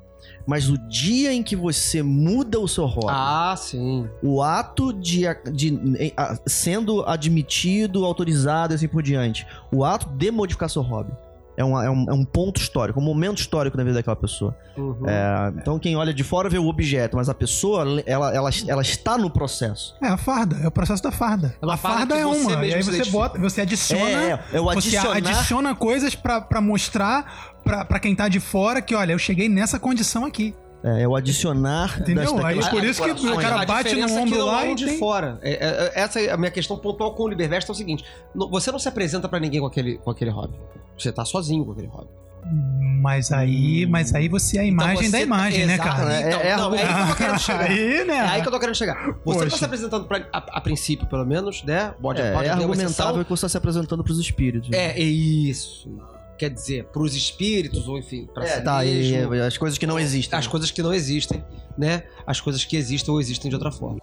[0.47, 3.07] mas o dia em que você muda o seu hobby.
[3.11, 4.09] Ah, sim.
[4.23, 9.47] O ato de, de a- sendo admitido, autorizado e assim por diante.
[9.73, 11.13] O ato de modificar seu hobby.
[11.59, 14.57] É um, é, um, é um ponto histórico, um momento histórico na vida daquela pessoa.
[14.77, 15.03] Uhum.
[15.09, 18.83] É, então quem olha de fora vê o objeto, mas a pessoa, ela, ela, ela
[18.83, 19.97] está no processo.
[20.01, 21.57] É a farda, é o processo da farda.
[21.61, 23.11] É uma a farda é uma, e aí você identifica.
[23.19, 25.17] bota, você adiciona, É, é, é o você adicionar.
[25.17, 29.49] adiciona coisas pra, pra mostrar pra, pra quem tá de fora que, olha, eu cheguei
[29.49, 30.55] nessa condição aqui.
[30.85, 32.37] É, é o adicionar Entendeu?
[32.37, 33.37] das Aí por isso que decorações.
[33.37, 35.41] o cara bate no é ombro não lá é e de tem- fora.
[35.43, 38.05] É, é, é, essa é a minha questão pontual com o Libervest é o seguinte:
[38.33, 40.55] não- você não se apresenta pra ninguém com aquele, com aquele hobby.
[40.99, 42.11] Você tá sozinho com aquele hobby.
[43.01, 45.89] Mas aí, mas aí você é a imagem Então você da tá- imagem, né, Exato,
[45.91, 46.21] cara?
[46.21, 47.61] Então, É- é não, é aí que eu tô querendo chegar.
[47.71, 48.15] Aí, né?
[48.15, 48.95] É aí que eu tô querendo chegar.
[48.95, 49.57] Você não tá Poxa.
[49.59, 51.95] se apresentando pra, a, a princípio, pelo menos, né?
[52.01, 54.71] Pode, É, pode é argumentável que você está se apresentando para os espíritos.
[54.73, 55.91] É, é isso.
[56.39, 59.35] Quer dizer, pros espíritos, ou enfim, pra É, si tá, mesmo.
[59.35, 60.39] e as coisas que não existem.
[60.39, 61.45] As coisas que não existem,
[61.77, 62.05] né?
[62.27, 63.99] As coisas que existem ou existem de outra forma.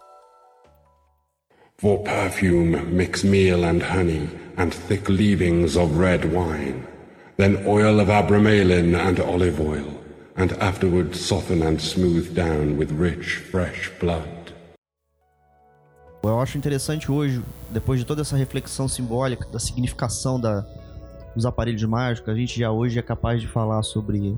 [1.77, 6.87] For perfume, mix meal and honey, and thick leavings of red wine.
[7.35, 9.93] Then oil of abramelin and olive oil,
[10.37, 14.53] and afterward soften and smooth down with rich, fresh blood.
[16.23, 20.65] Eu acho interessante hoje, depois de toda essa reflexão simbólica da significação da,
[21.35, 24.37] dos aparelhos mágicos, a gente já hoje é capaz de falar sobre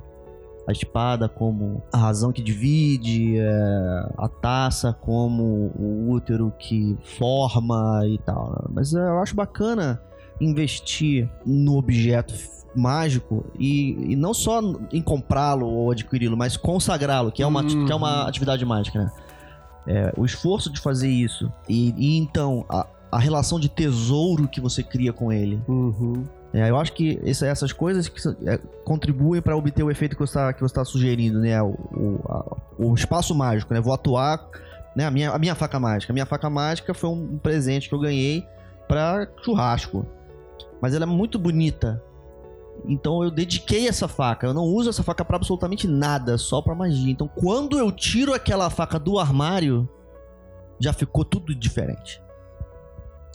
[0.68, 8.02] a espada como a razão que divide, é, a taça como o útero que forma
[8.06, 8.68] e tal.
[8.74, 10.02] Mas é, eu acho bacana
[10.42, 12.34] investir no objeto
[12.76, 17.86] mágico e, e não só em comprá-lo ou adquiri-lo, mas consagrá-lo, que é uma, Uhum.
[17.86, 19.12] que é uma atividade mágica, né?
[19.88, 24.60] É, o esforço de fazer isso e, e então a, a relação de tesouro que
[24.60, 25.62] você cria com ele.
[25.68, 26.26] Uhum.
[26.60, 30.20] É, eu acho que esse- essas coisas que, é, contribuem para obter o efeito que
[30.26, 31.62] você está tá sugerindo, né?
[31.62, 33.80] O, o, a- o espaço mágico, né?
[33.80, 34.50] Vou atuar,
[34.96, 35.06] né?
[35.06, 36.12] A minha, a minha faca mágica.
[36.12, 38.44] A minha faca mágica foi um presente que eu ganhei
[38.88, 40.06] para churrasco.
[40.82, 42.02] Mas ela é muito bonita.
[42.86, 44.48] Então eu dediquei essa faca.
[44.48, 47.12] Eu não uso essa faca para absolutamente nada, só para magia.
[47.12, 49.88] Então quando eu tiro aquela faca do armário,
[50.80, 52.22] já ficou tudo diferente.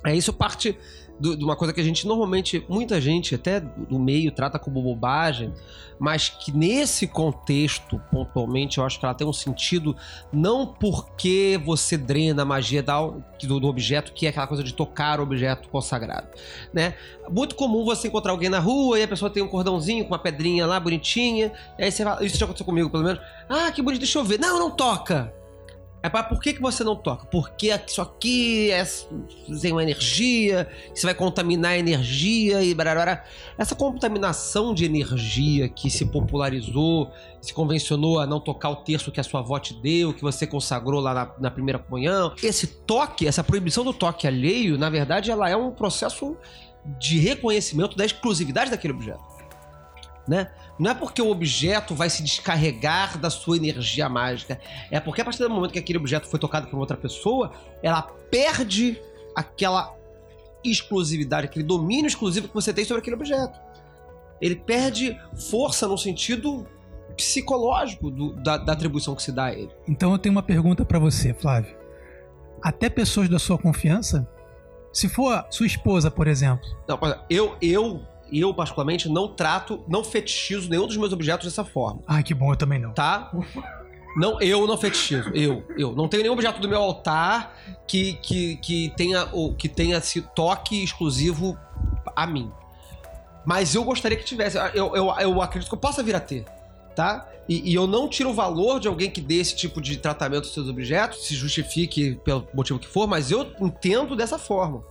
[0.05, 0.77] É isso parte
[1.21, 4.83] do- de uma coisa que a gente normalmente, muita gente até do meio trata como
[4.83, 5.53] bobagem,
[5.99, 9.95] mas que nesse contexto, pontualmente, eu acho que ela tem um sentido
[10.33, 15.21] não porque você drena a magia do, do objeto, que é aquela coisa de tocar
[15.21, 16.27] o objeto consagrado,
[16.73, 16.95] né?
[17.31, 20.19] Muito comum você encontrar alguém na rua e a pessoa tem um cordãozinho com uma
[20.19, 24.01] pedrinha lá bonitinha, aí você fala, isso já aconteceu comigo pelo menos, ah, que bonito,
[24.01, 24.41] deixa eu ver.
[24.41, 25.33] Não, não toca!
[26.03, 27.27] É para por que, que você não toca?
[27.27, 28.85] Porque isso aqui é,
[29.61, 33.25] tem uma energia, você vai contaminar a energia e barará.
[33.57, 39.21] Essa contaminação de energia que se popularizou, se convencionou a não tocar o terço que
[39.21, 42.35] a sua avó te deu, que você consagrou lá na, na primeira comunhão.
[42.43, 46.37] Esse toque, essa proibição do toque alheio, na verdade, ela é um processo
[46.99, 49.23] de reconhecimento da exclusividade daquele objeto.
[50.27, 50.51] Né?
[50.83, 54.59] Não é porque o objeto vai se descarregar da sua energia mágica.
[54.91, 58.03] É porque a partir do momento que aquele objeto foi tocado por outra pessoa, ela
[58.03, 59.01] perde
[59.37, 59.95] aquela
[60.65, 63.61] exclusividade, aquele domínio exclusivo que você tem sobre aquele objeto.
[64.41, 65.17] Ele perde
[65.51, 66.67] força no sentido
[67.17, 69.71] psicológico do- da, da atribuição que se dá a ele.
[69.87, 71.77] Então eu tenho uma pergunta pra você, Flávio.
[72.61, 74.29] Até pessoas da sua confiança,
[74.93, 76.99] se for sua esposa, por exemplo, Não,
[77.31, 78.03] eu, eu,
[78.41, 82.01] eu particularmente não trato, não fetichizo nenhum dos meus objetos dessa forma.
[82.07, 82.93] ai que bom, eu também não.
[82.93, 83.31] tá?
[84.17, 85.31] Não, eu não fetichizo.
[85.31, 85.95] Eu, eu.
[85.95, 90.21] Não tenho nenhum objeto do meu altar que, que, que tenha o que tenha esse
[90.21, 91.59] toque exclusivo
[92.15, 92.51] a mim.
[93.45, 94.57] Mas eu gostaria que tivesse.
[94.75, 96.45] Eu, eu, eu acredito que eu possa vir a ter,
[96.95, 97.29] tá?
[97.49, 100.45] E, e eu não tiro o valor de alguém que dê esse tipo de tratamento
[100.45, 104.85] aos seus objetos, se justifique pelo motivo que for, mas eu entendo dessa forma.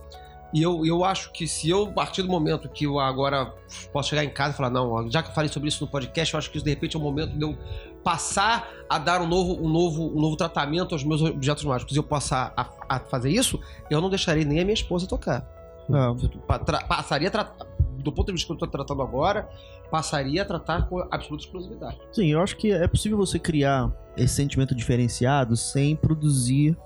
[0.52, 3.54] E eu, eu acho que se eu, a partir do momento que eu agora
[3.92, 6.34] posso chegar em casa e falar, não, já que eu falei sobre isso no podcast,
[6.34, 7.56] eu acho que isso de repente é o momento de eu
[8.04, 11.98] passar a dar um novo, um novo, um novo tratamento aos meus objetos mágicos e
[11.98, 13.58] eu passar a, a fazer isso,
[13.90, 15.40] eu não deixarei nem a minha esposa tocar.
[16.46, 17.66] Pa- tra- passaria a tratar,
[17.98, 19.48] do ponto de vista que eu estou tratando agora,
[19.90, 21.98] passaria a tratar com absoluta exclusividade.
[22.12, 26.76] Sim, eu acho que é possível você criar esse sentimento diferenciado sem produzir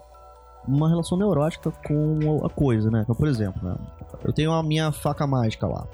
[0.67, 3.01] uma relação neurótica com a coisa, né?
[3.03, 3.77] Então, por exemplo, né?
[4.25, 5.87] eu tenho a minha faca mágica lá.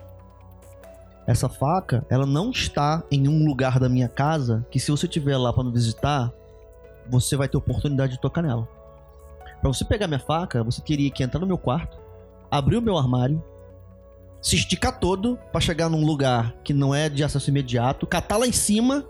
[1.27, 5.37] Essa faca, ela não está em um lugar da minha casa que se você estiver
[5.37, 6.33] lá para me visitar,
[7.09, 8.69] você vai ter oportunidade de tocar nela.
[9.61, 11.97] Para você pegar minha faca, você teria que entrar no meu quarto,
[12.51, 13.43] abrir o meu armário,
[14.41, 18.47] se esticar todo para chegar num lugar que não é de acesso imediato, catar lá
[18.47, 19.07] em cima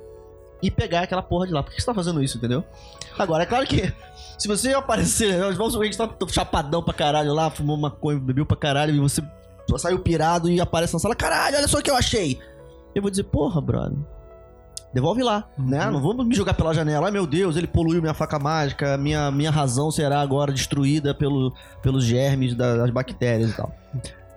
[0.62, 1.62] e pegar aquela porra de lá.
[1.62, 2.62] Por que você tá fazendo isso, entendeu?
[3.18, 3.92] Agora, é claro que
[4.38, 8.46] se você aparecer, nós vamos a gente tá chapadão pra caralho lá, fumou maconha, bebeu
[8.46, 9.22] pra caralho e você
[9.76, 12.38] saiu pirado e aparece na sala, caralho, olha só o que eu achei.
[12.94, 13.98] Eu vou dizer, porra, brother.
[14.92, 15.86] Devolve lá, né?
[15.90, 17.06] Não vamos me jogar pela janela.
[17.06, 21.54] Ai meu Deus, ele poluiu minha faca mágica, minha, minha razão será agora destruída pelo,
[21.82, 23.74] pelos germes da- das bactérias e tal.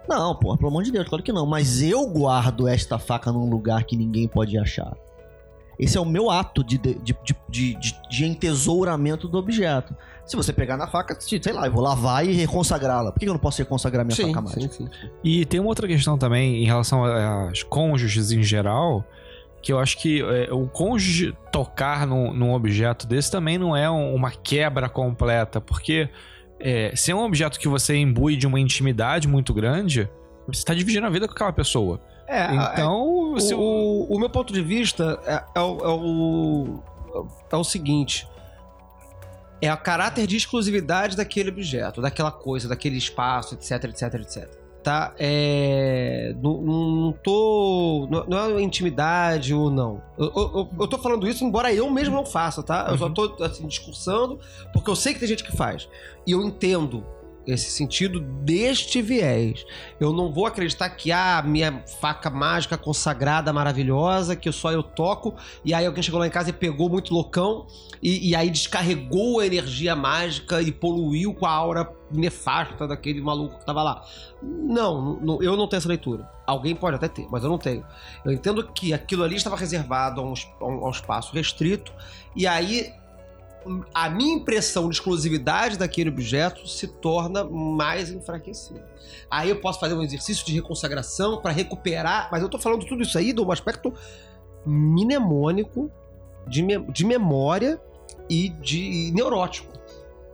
[0.07, 1.45] Não, porra, pelo amor de Deus, claro que não.
[1.45, 4.95] Mas eu guardo esta faca num lugar que ninguém pode achar.
[5.79, 7.15] Esse é o meu ato de, de, de,
[7.49, 9.95] de, de- de entesouramento do objeto.
[10.25, 13.11] Se você pegar na faca, sei lá, eu vou lavar e reconsagrá-la.
[13.11, 14.73] Por que eu não posso reconsagrar minha Sim, faca mágica?
[14.73, 15.09] sim, sim.
[15.23, 19.05] E tem uma outra questão também em relação às cônjuges em geral,
[19.61, 23.89] que eu acho que é, o cônjuge tocar num, num objeto desse também não é
[23.89, 26.09] um- uma quebra completa, porque
[26.59, 30.09] é, se é um objeto que você imbui de uma intimidade muito grande,
[30.47, 31.99] você está dividindo a vida com aquela pessoa.
[32.27, 36.79] É, Então, o, se o- o, meu ponto de vista é, é o, é, o,
[37.51, 38.27] é o seguinte:
[39.61, 44.65] é o caráter de exclusividade daquele objeto, daquela coisa, daquele espaço, etc, etc, etc.
[44.83, 45.15] Tá?
[45.17, 48.07] É, não, não, tô.
[48.09, 49.99] Não, não é intimidade ou não.
[50.15, 52.85] Eu, eu, eu- tô falando isso, embora eu mesmo não faça, tá?
[52.91, 54.39] Eu só tô assim, discursando,
[54.71, 55.89] porque eu sei que tem gente que faz.
[56.27, 57.03] E eu entendo
[57.47, 59.65] esse sentido deste viés.
[59.99, 65.35] Eu não vou acreditar que a minha faca mágica consagrada, maravilhosa, que só eu toco,
[65.63, 67.67] e aí alguém chegou lá em casa e pegou muito loucão,
[68.01, 73.59] e, e aí descarregou a energia mágica e poluiu com a aura nefasta daquele maluco
[73.59, 74.03] que tava lá.
[74.41, 76.29] Não, não, eu não tenho essa leitura.
[76.45, 77.83] Alguém pode até ter, mas eu não tenho.
[78.23, 81.91] Eu entendo que aquilo ali estava reservado a um, a um- a um espaço restrito,
[82.35, 82.91] e aí
[83.93, 88.85] a minha impressão de exclusividade daquele objeto se torna mais enfraquecida.
[89.29, 93.01] Aí eu posso fazer um exercício de reconsagração para recuperar, mas eu tô falando tudo
[93.03, 93.93] isso aí de um aspecto
[94.65, 95.91] mnemônico,
[96.47, 97.79] de, me- de memória
[98.29, 99.73] e de neurótico.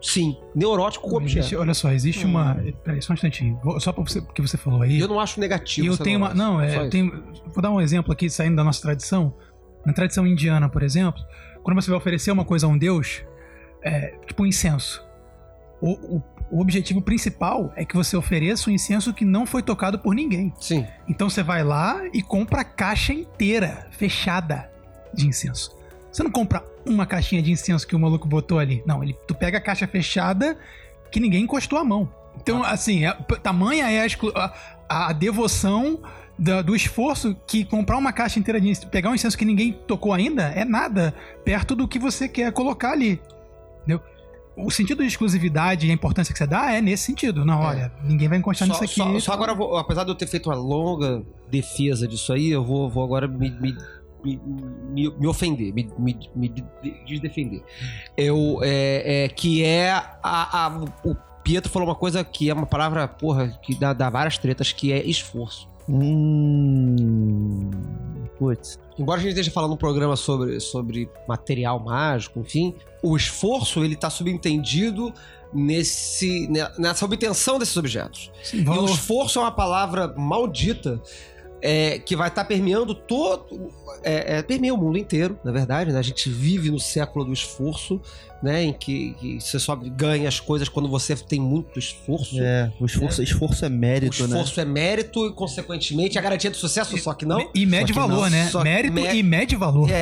[0.01, 1.61] Sim, neurótico com Existe- objeto.
[1.61, 2.55] olha só, existe uma.
[2.83, 3.59] Peraí, só um instantinho.
[3.79, 4.99] Só pra você, porque você falou aí.
[4.99, 5.85] Eu não acho negativo.
[5.85, 6.33] E eu tenho uma.
[6.33, 6.89] Não, é, eu isso.
[6.89, 7.23] tenho.
[7.53, 9.31] Vou dar um exemplo aqui, saindo da nossa tradição.
[9.85, 11.21] Na tradição indiana, por exemplo,
[11.63, 13.23] quando você vai oferecer uma coisa a um deus,
[13.83, 15.03] é, tipo um incenso.
[15.81, 19.97] O, o- o objetivo principal é que você ofereça um incenso que não foi tocado
[19.97, 20.53] por ninguém.
[20.59, 20.85] Sim.
[21.07, 24.69] Então você vai lá e compra a caixa inteira, fechada,
[25.13, 25.73] de incenso.
[26.11, 28.83] Você não compra uma caixinha de incenso que o maluco botou ali.
[28.85, 30.57] Não, ele, tu pega a caixa fechada
[31.09, 32.11] que ninguém encostou a mão.
[32.35, 34.07] Então, assim, é- p- tamanha é a,
[34.89, 36.01] a- a devoção
[36.41, 39.71] da- do esforço que comprar uma caixa inteira de incenso, pegar um incenso que ninguém
[39.87, 41.13] tocou ainda, é nada
[41.45, 43.21] perto do que você quer colocar ali.
[43.77, 44.01] Entendeu?
[44.57, 47.45] O sentido de exclusividade e a importância que você dá é nesse sentido.
[47.45, 49.13] Não, olha, ninguém vai encostar Só, nisso aqui.
[49.13, 52.63] só- só agora, vou- apesar de eu ter feito uma longa defesa disso aí, eu
[52.65, 53.77] vou, vou agora me, me,
[54.23, 54.41] me,
[54.91, 56.65] me- me ofender, me, me, me de-
[57.07, 57.63] desdefender.
[58.17, 62.65] Eu, é, é, que é a, a- O Pietro falou uma coisa que é uma
[62.67, 65.70] palavra, porra, que dá, dá várias tretas, que é esforço.
[65.91, 67.69] Hum.
[68.37, 68.79] Putz.
[68.97, 72.73] Embora a gente esteja falando um programa sobre, sobre material mágico, enfim,
[73.03, 75.13] o esforço ele tá subentendido
[75.53, 78.31] nesse, ne- nessa obtenção desses objetos.
[78.53, 81.01] E o esforço é uma palavra maldita
[81.61, 83.69] é, que vai estar permeando todo.
[84.03, 85.91] É, é, permeia o mundo inteiro, na verdade.
[85.91, 85.99] Né?
[85.99, 88.01] A gente vive no século do esforço,
[88.41, 88.63] né?
[88.63, 92.41] Em que, que você só ganha as coisas quando você tem muito esforço.
[92.41, 94.29] É, o esforço, esforço é O mérito, né?
[94.39, 97.49] esforço é mérito e, consequentemente, a garantia do sucesso, só que não.
[97.53, 98.29] E mede valor, não.
[98.29, 98.47] né?
[98.49, 99.89] Só- Mérito me- e mede valor.
[99.91, 99.93] É,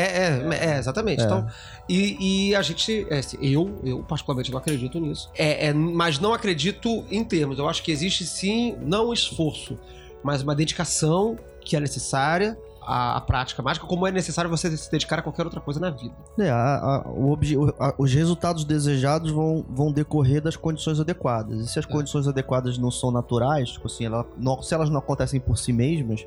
[0.54, 1.22] é, é, exatamente.
[1.22, 1.26] É.
[1.26, 1.46] Então,
[1.90, 5.30] e, e a gente, é, assim, eu, eu particularmente não acredito nisso.
[5.36, 7.60] É, é, mas não acredito em termos.
[7.60, 9.78] Eu acho que existe sim, não esforço,
[10.24, 14.90] mas uma dedicação que é necessária à, à prática mágica, como é necessário você se
[14.92, 16.16] dedicar a qualquer outra coisa na vida.
[16.38, 21.60] É, a- a- obje- a- os resultados desejados vão, vão decorrer das condições adequadas.
[21.60, 24.98] E se as condições adequadas não são naturais, tipo assim, ela- não- se elas não
[25.00, 26.26] acontecem por si mesmas,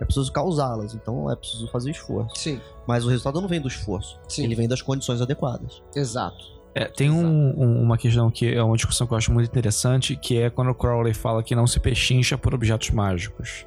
[0.00, 0.92] é preciso causá-las.
[0.94, 2.34] Então é preciso fazer esforço.
[2.36, 4.18] Sim, Mas o resultado não vem do esforço.
[4.28, 4.44] Sim.
[4.44, 5.82] Ele vem das condições adequadas.
[5.96, 6.53] exato.
[6.74, 10.16] É, tem um- um- uma questão que é uma discussão que eu acho muito interessante,
[10.16, 13.64] que é quando o Crowley fala que não se pechincha por objetos mágicos.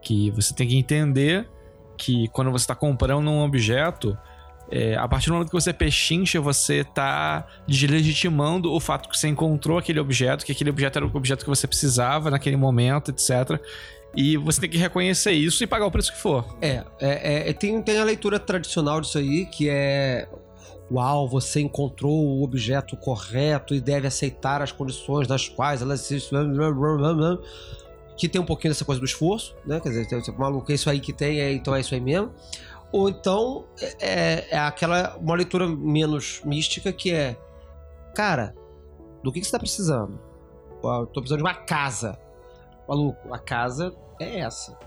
[0.00, 1.48] Que você tem que entender
[1.98, 4.16] que quando você está comprando um objeto,
[4.70, 9.26] é, a partir do momento que você pechincha, você está deslegitimando o fato que você
[9.28, 13.60] encontrou aquele objeto, que aquele objeto era o objeto que você precisava naquele momento, etc.
[14.14, 16.56] E você tem que reconhecer isso e pagar o preço que for.
[16.60, 20.28] É, é, é, tem, tem a leitura tradicional disso aí, que é.
[20.90, 26.18] Uau, você encontrou o objeto correto e deve aceitar as condições das quais ela se.
[28.16, 29.80] Que tem um pouquinho dessa coisa do esforço, né?
[29.80, 32.32] Quer dizer, tem- maluco, é isso aí que tem, é, então é isso aí mesmo.
[32.92, 33.64] Ou então
[34.00, 35.16] é, é aquela.
[35.16, 37.36] Uma leitura menos mística que é.
[38.14, 38.54] Cara,
[39.22, 40.18] do que, que você tá precisando?
[40.82, 42.18] Eu tô precisando de uma casa.
[42.88, 44.78] Maluco, a casa é essa.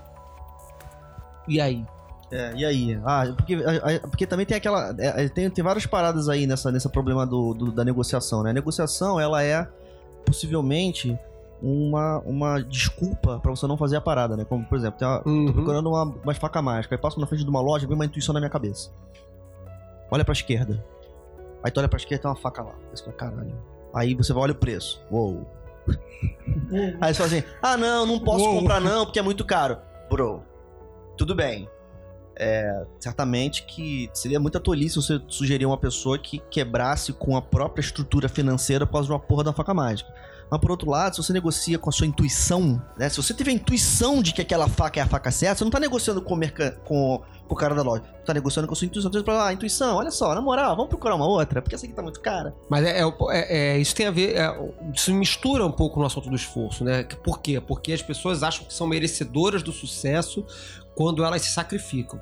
[1.46, 1.84] E aí?
[2.32, 3.00] É, e aí?
[3.04, 3.56] Ah, porque,
[4.02, 4.94] porque também tem aquela.
[4.98, 8.50] é, é, tem, tem várias paradas aí nessa, nesse problema do, do- da negociação, né?
[8.50, 9.66] A negociação, ela é
[10.24, 11.18] possivelmente
[11.60, 14.44] uma, uma desculpa pra você não fazer a parada, né?
[14.44, 15.46] Como, por exemplo, tem uma, Uhum.
[15.46, 16.94] tô procurando uma, uma faca mágica.
[16.94, 18.90] Aí passo na frente de uma loja, vem uma intuição na minha cabeça.
[20.10, 20.82] Olha pra esquerda.
[21.62, 22.70] Aí tu olha pra esquerda, tem uma faca lá.
[22.72, 23.54] Aí você fala, caralho.
[23.92, 25.02] Aí você vai olha o preço.
[25.10, 25.46] Uou.
[27.00, 28.60] Aí você fala assim: ah, não, não posso Uou.
[28.60, 29.78] comprar não, porque é muito caro.
[30.08, 30.42] Bro,
[31.16, 31.68] tudo bem.
[32.42, 37.82] É, certamente que seria muita tolice você sugerir uma pessoa que quebrasse com a própria
[37.82, 40.10] estrutura financeira de uma porra da faca mágica.
[40.50, 43.08] Mas por outro lado, se você negocia com a sua intuição, né?
[43.08, 45.70] Se você tiver a intuição de que aquela faca é a faca certa, você não
[45.70, 46.40] tá negociando com o,
[46.84, 48.02] com, com o cara da loja.
[48.02, 49.12] Você tá negociando com a sua intuição.
[49.12, 51.94] Você fala, ah, intuição, olha só, na moral, vamos procurar uma outra, porque essa aqui
[51.94, 52.52] tá muito cara.
[52.68, 54.36] Mas é, é- é- é- isso tem a ver.
[54.36, 57.04] é, isso mistura um pouco no assunto do esforço, né?
[57.22, 57.60] Por quê?
[57.60, 60.44] Porque as pessoas acham que são merecedoras do sucesso
[60.94, 62.20] quando elas se sacrificam.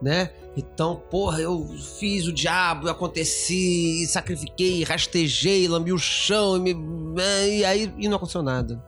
[0.00, 0.30] né?
[0.56, 1.66] Então, porra, eu
[1.98, 8.08] fiz o diabo, eu aconteci, sacrifiquei, rastejei, lambi o chão e, me- e aí e
[8.08, 8.80] não aconteceu nada.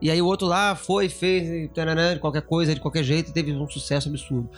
[0.00, 3.68] E aí o outro lá foi, fez, taranã, qualquer coisa, de qualquer jeito, teve um
[3.68, 4.48] sucesso absurdo.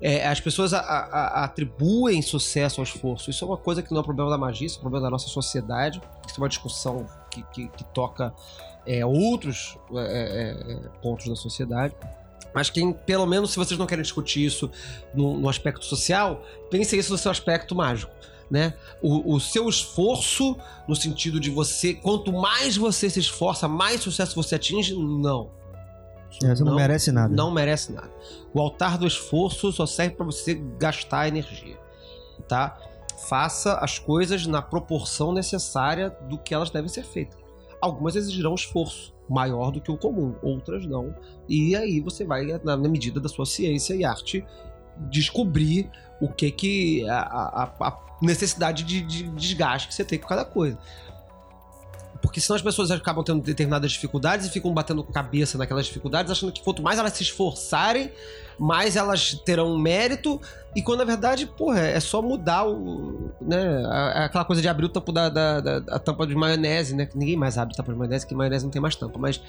[0.00, 3.30] É, as pessoas a- a- atribuem sucesso ao esforço.
[3.30, 5.04] Isso é uma coisa que não é um problema da magia, isso é um problema
[5.06, 6.00] da nossa sociedade.
[6.26, 8.32] Isso é uma discussão que, que- que toca
[8.86, 11.94] é, outros é, é, é, pontos da sociedade.
[12.54, 14.70] Mas quem, pelo menos, se vocês não querem discutir isso
[15.14, 18.12] no, no aspecto social, pense isso no seu aspecto mágico.
[18.50, 18.74] Né?
[19.00, 20.56] O, o seu esforço,
[20.88, 25.50] no sentido de você, quanto mais você se esforça, mais sucesso você atinge, não.
[26.42, 27.34] É, você não merece nada.
[27.34, 28.10] Não merece nada.
[28.52, 31.78] O altar do esforço só serve para você gastar energia,
[32.48, 32.76] tá?
[33.28, 37.38] Faça as coisas na proporção necessária do que elas devem ser feitas.
[37.80, 41.14] Algumas exigirão esforço maior do que o comum, outras não.
[41.48, 44.44] E aí você vai, na medida da sua ciência e arte,
[45.08, 45.88] descobrir
[46.20, 50.44] o que que a, a- a necessidade de, de desgaste que você tem com cada
[50.44, 50.76] coisa.
[52.20, 56.52] Porque senão as pessoas acabam tendo determinadas dificuldades e ficam batendo cabeça naquelas dificuldades, achando
[56.52, 58.12] que quanto mais elas se esforçarem,
[58.60, 60.38] mais elas terão mérito.
[60.76, 63.32] E quando na verdade, porra, é só mudar o.
[63.40, 63.82] né?
[64.14, 67.06] Aquela coisa de abrir o tampo da, da- da- a tampa de maionese, né?
[67.06, 69.18] Que ninguém mais abre tampa de maionese, que maionese não tem mais tampa.
[69.18, 69.40] Mas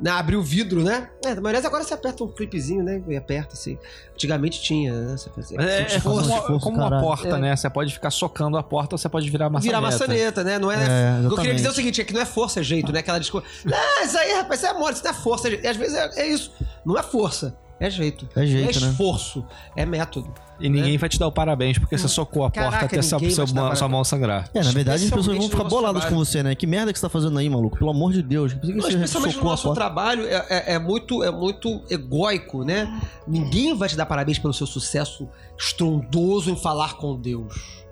[0.00, 1.10] né, abrir o vidro, né?
[1.24, 3.00] É, a maionese agora você aperta um clipezinho, né?
[3.06, 3.78] E aperta assim.
[4.14, 5.16] Antigamente tinha, né?
[5.16, 5.56] Você fazia.
[5.58, 7.38] Mas É, é como, Esforço, como uma porta, É.
[7.38, 7.54] né?
[7.54, 9.78] Você pode ficar socando a porta ou você pode virar maçaneta.
[9.78, 10.58] Virar maçaneta, né?
[10.58, 10.74] Não é.
[10.74, 12.62] É, o que eu queria dizer é o seguinte: é que não é força, é
[12.64, 12.98] jeito, né?
[12.98, 13.48] Aquela discussão.
[13.64, 15.48] Não, isso aí, rapaz, isso é mole, isso não é força.
[15.48, 15.60] é.
[15.62, 16.50] E às vezes é, é isso.
[16.84, 18.28] Não é força, é jeito.
[18.36, 18.88] É jeito, é né?
[18.90, 19.44] esforço,
[19.76, 20.32] é método.
[20.60, 23.18] E ninguém vai te dar o parabéns porque você socou a Caraca, porta até sua,
[23.18, 23.46] seu
[23.76, 24.48] sua mão sangrar.
[24.54, 26.24] É, na verdade as pessoas vão ficar boladas com trabalho.
[26.24, 26.54] você, né?
[26.54, 27.76] Que merda que você tá fazendo aí, maluco?
[27.76, 28.54] Pelo amor de Deus.
[28.54, 29.80] Não, você especialmente no nosso porta?
[29.80, 33.00] trabalho, é, é- é muito, é muito egóico, né?
[33.26, 37.84] Ninguém vai te dar parabéns pelo seu sucesso estrondoso em falar com Deus.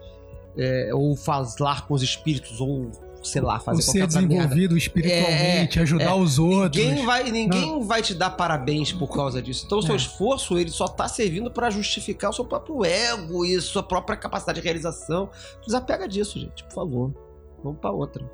[0.56, 2.90] É, ou falar com os espíritos, ou
[3.22, 4.34] sei lá, fazer Ou ser outra merda.
[4.36, 6.14] desenvolvido espiritualmente, É, ajudar é.
[6.14, 6.84] os outros.
[6.84, 9.64] Ninguém vai, ninguém vai te dar parabéns por causa disso.
[9.66, 9.96] Então, o seu É.
[9.96, 14.60] esforço ele só tá servindo pra justificar o seu próprio ego e sua própria capacidade
[14.60, 15.30] de realização.
[15.64, 17.14] Desapega disso, gente, por favor.
[17.62, 18.24] Vamos pra outra.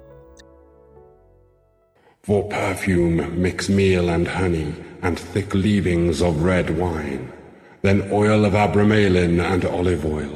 [2.22, 7.28] For perfume, mix meal and honey, and thick leavings of red wine.
[7.82, 10.32] Then oil of abramelin and olive oil,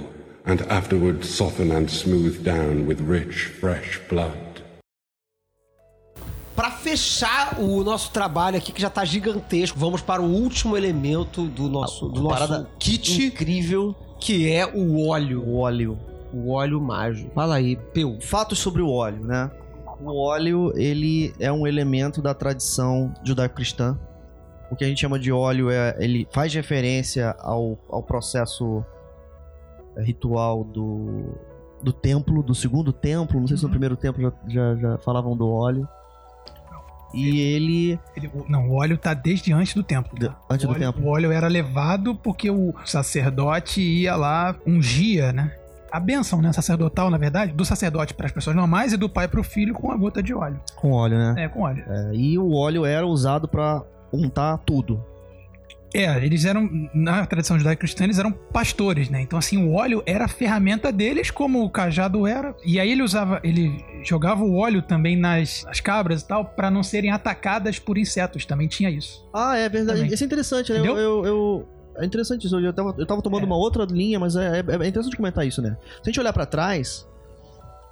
[0.46, 4.36] and afterward soften and smooth down with rich, fresh blood.
[6.54, 11.46] Pra fechar o nosso trabalho aqui, que já tá gigantesco, vamos para o último elemento
[11.46, 13.94] do nosso, do nosso kit, Incrível.
[14.20, 15.42] que é o óleo.
[15.42, 15.98] O óleo.
[16.32, 17.30] O óleo mágico.
[17.34, 18.18] Fala aí, Peu.
[18.20, 19.50] Fatos sobre o óleo, né?
[20.00, 23.98] O óleo, ele é um elemento da tradição judaico-cristã.
[24.70, 28.84] O que a gente chama de óleo é, ele faz referência ao, ao processo
[29.96, 31.34] é, ritual do,
[31.82, 33.38] do templo, do segundo templo.
[33.40, 35.86] Não sei se no primeiro templo já, já, já falavam do óleo.
[37.14, 40.18] E ele, Ele- não, o óleo tá desde antes do templo.
[40.18, 40.36] tá?
[40.50, 41.04] antes o do óleo, templo.
[41.04, 45.52] O óleo era levado porque o sacerdote ia lá, ungia, né?
[45.90, 49.28] A bênção, né, sacerdotal, na verdade, do sacerdote para as pessoas normais e do pai
[49.28, 50.58] para o filho com a gota de óleo.
[50.74, 51.34] Com óleo, né?
[51.44, 51.84] É, com óleo.
[51.86, 55.04] É, e o óleo era usado pra untar tudo.
[55.94, 59.20] É, eles eram, na tradição judaico-cristã, eles eram pastores, né?
[59.20, 62.54] Então, assim, o óleo era a ferramenta deles, como o cajado era.
[62.64, 66.70] E aí ele usava, ele jogava o óleo também nas, nas cabras e tal, para
[66.70, 68.46] não serem atacadas por insetos.
[68.46, 69.28] Também tinha isso.
[69.34, 69.98] Ah, é verdade.
[70.00, 70.14] Também.
[70.14, 70.78] Isso é interessante, né?
[70.78, 71.68] Eu, eu, eu-
[71.98, 72.58] É interessante isso.
[72.58, 73.46] Eu tava, eu tava tomando É.
[73.46, 75.76] uma outra linha, mas é, é- é interessante comentar isso, né?
[75.96, 77.06] Se a gente olhar pra trás,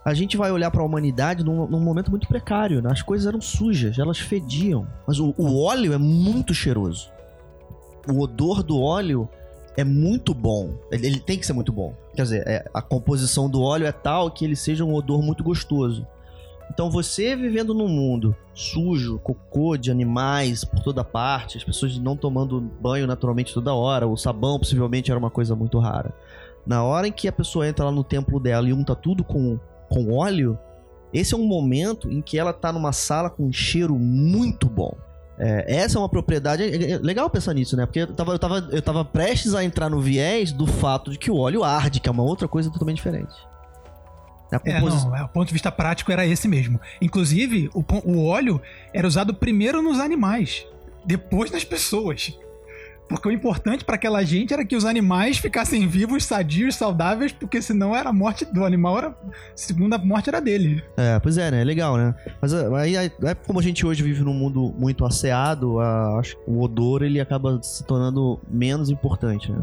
[0.06, 2.90] a gente vai olhar pra humanidade num, num momento muito precário, né?
[2.90, 4.86] As coisas eram sujas, elas fediam.
[5.06, 7.10] Mas o, o óleo é muito cheiroso.
[8.10, 9.28] O odor do óleo
[9.76, 10.74] é muito bom.
[10.90, 11.94] Ele, ele tem que ser muito bom.
[12.14, 15.44] Quer dizer, é, a composição do óleo é tal que ele seja um odor muito
[15.44, 16.06] gostoso.
[16.72, 22.16] Então você vivendo num mundo sujo, cocô de animais por toda parte, as pessoas não
[22.16, 26.14] tomando banho naturalmente toda hora, o sabão possivelmente era uma coisa muito rara.
[26.64, 29.58] Na hora em que a pessoa entra lá no templo dela e unta tudo com,
[29.88, 30.56] com óleo,
[31.12, 34.94] esse é um momento em que ela tá numa sala com um cheiro muito bom.
[35.42, 36.62] É, essa é uma propriedade.
[36.62, 37.86] É, é legal pensar nisso, né?
[37.86, 41.18] Porque eu tava, eu, tava, eu tava prestes a entrar no viés do fato de
[41.18, 43.32] que o óleo arde, que é uma outra coisa totalmente diferente.
[44.64, 46.80] É, não, é, o ponto de vista prático era esse mesmo.
[47.00, 48.60] Inclusive, o, o óleo
[48.92, 50.66] era usado primeiro nos animais,
[51.04, 52.36] depois nas pessoas.
[53.10, 57.60] Porque o importante para aquela gente era que os animais ficassem vivos, sadios, saudáveis, porque
[57.60, 59.14] senão era a morte do animal, era, a
[59.56, 60.80] segunda morte era dele.
[60.96, 61.60] É, pois é, né?
[61.60, 62.14] É legal, né?
[62.40, 66.18] Mas ah, aí, aí, é como a gente hoje vive num mundo muito asseado, ah,
[66.20, 69.58] acho que o odor ele acaba se tornando menos importante, né?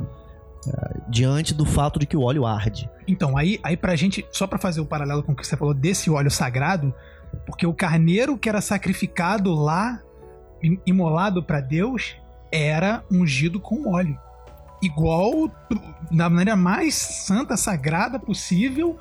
[0.68, 2.90] é, diante do fato de que o óleo arde.
[3.08, 5.74] Então, aí, aí pra gente, só pra fazer o paralelo com o que você falou
[5.74, 6.94] desse óleo sagrado,
[7.46, 10.02] porque o carneiro que era sacrificado lá,
[10.62, 12.18] im- imolado pra Deus,
[12.52, 14.18] era ungido com óleo.
[14.82, 15.50] Igual
[16.12, 18.98] da maneira mais santa, sagrada possível,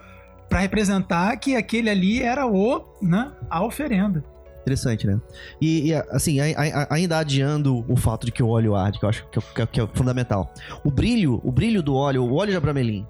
[0.49, 4.24] pra representar que aquele ali era o, né, a oferenda.
[4.62, 5.20] Interessante, né?
[5.61, 9.05] E, e, assim, ai- ai- ainda adiando o fato de que o óleo arde, que
[9.05, 10.53] eu acho que é, que é- é fundamental.
[10.82, 13.07] O brilho, o brilho do óleo, o óleo de abramelim.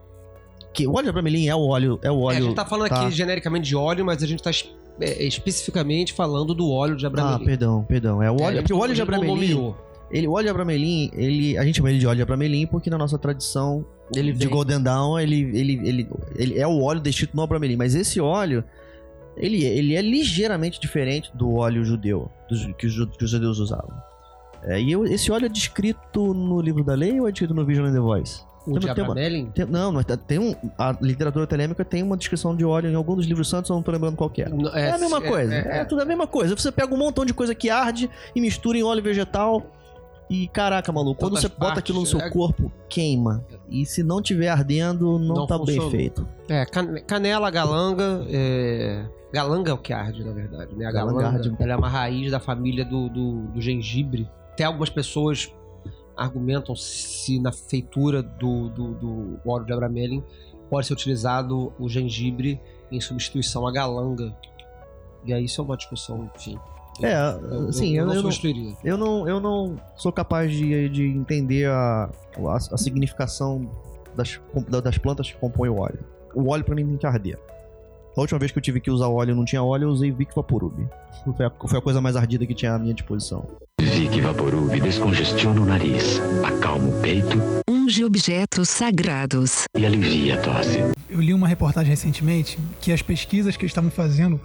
[0.74, 2.39] Que o óleo de abramelim é o óleo, é o É, óleo.
[2.39, 3.01] a gente tá falando tá.
[3.01, 4.68] aqui genericamente de óleo, mas a gente tá es-
[5.01, 7.45] é, especificamente falando do óleo de Ah, abramelim.
[7.47, 8.22] perdão, perdão.
[8.22, 9.86] É o óleo, É, porque o óleo de abramelim, nomeou.
[10.11, 12.89] Ele, o óleo de abramelim, ele, a gente chama ele de óleo de abramelim porque
[12.91, 13.85] na nossa tradição
[14.15, 17.77] Ele de vem- Golden Dawn, ele, ele, ele, ele é o óleo descrito no abramelim,
[17.77, 18.63] mas esse óleo
[19.37, 23.93] ele, ele é ligeiramente diferente do óleo judeu, dos- que, os, que os judeus usavam.
[24.63, 27.65] É, e eu- esse óleo é descrito no livro da lei ou é descrito no
[27.65, 28.41] Vision and the Voice?
[28.67, 29.47] O Tem- tem?
[29.53, 33.15] Tem- não, mas tem um, a literatura telêmica tem uma descrição de óleo em algum
[33.15, 34.51] dos livros santos, eu não tô lembrando qual que era.
[34.51, 35.55] Não, É, a mesma coisa.
[35.55, 36.57] É, tudo a mesma coisa.
[36.57, 39.63] Você pega um montão de coisa que arde e mistura em óleo vegetal.
[40.29, 42.29] E caraca, maluco, quando você bota aquilo no seu é.
[42.29, 43.45] corpo, queima.
[43.68, 45.91] E se não tiver ardendo, não, Não tá bem funciona.
[45.91, 46.29] feito.
[46.49, 48.27] É, can- canela, galanga.
[48.29, 49.07] É...
[49.33, 50.87] Galanga é o que arde, na verdade, né?
[50.87, 54.29] A Galanga galanga, ela é uma raiz da família do, do, do gengibre.
[54.53, 55.53] Até algumas pessoas
[56.16, 60.24] argumentam se na feitura do, do, do óleo de abramelin
[60.70, 62.61] pode ser utilizado o gengibre
[62.91, 64.35] em substituição à galanga.
[65.24, 66.59] E aí isso é uma discussão, enfim.
[67.03, 68.72] É, Eu, assim, eu, eu, não eu não, substituiria.
[68.84, 73.68] eu, não, eu não sou capaz de, de entender a, a, a significação
[74.16, 75.99] das, da- das plantas que compõem o óleo.
[76.34, 77.38] O óleo pra mim tem que arder.
[78.16, 80.11] A última vez que eu tive que usar óleo e não tinha óleo, eu usei
[80.11, 80.74] Vic Vaporub.
[81.36, 83.44] Foi a, foi a coisa mais ardida que tinha à minha disposição.
[83.78, 87.38] Vic Vaporub descongestiona o nariz, acalma o peito
[87.68, 89.64] Unge objetos sagrados.
[89.76, 90.78] e alivia a tosse.
[91.11, 94.40] Eu li uma reportagem recentemente que as pesquisas que eles estavam fazendo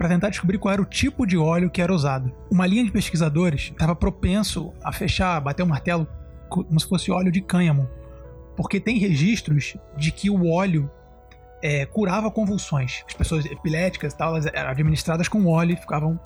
[0.00, 2.32] para tentar descobrir qual era o tipo de óleo que era usado.
[2.50, 6.08] Uma linha de pesquisadores estava propenso a fechar, bater o martelo
[6.48, 7.86] co- como se fosse óleo de cânhamo,
[8.56, 10.90] porque tem registros de que o óleo
[11.62, 13.04] é, curava convulsões.
[13.06, 16.18] As pessoas epiléticas tal, elas eram administradas com óleo e ficavam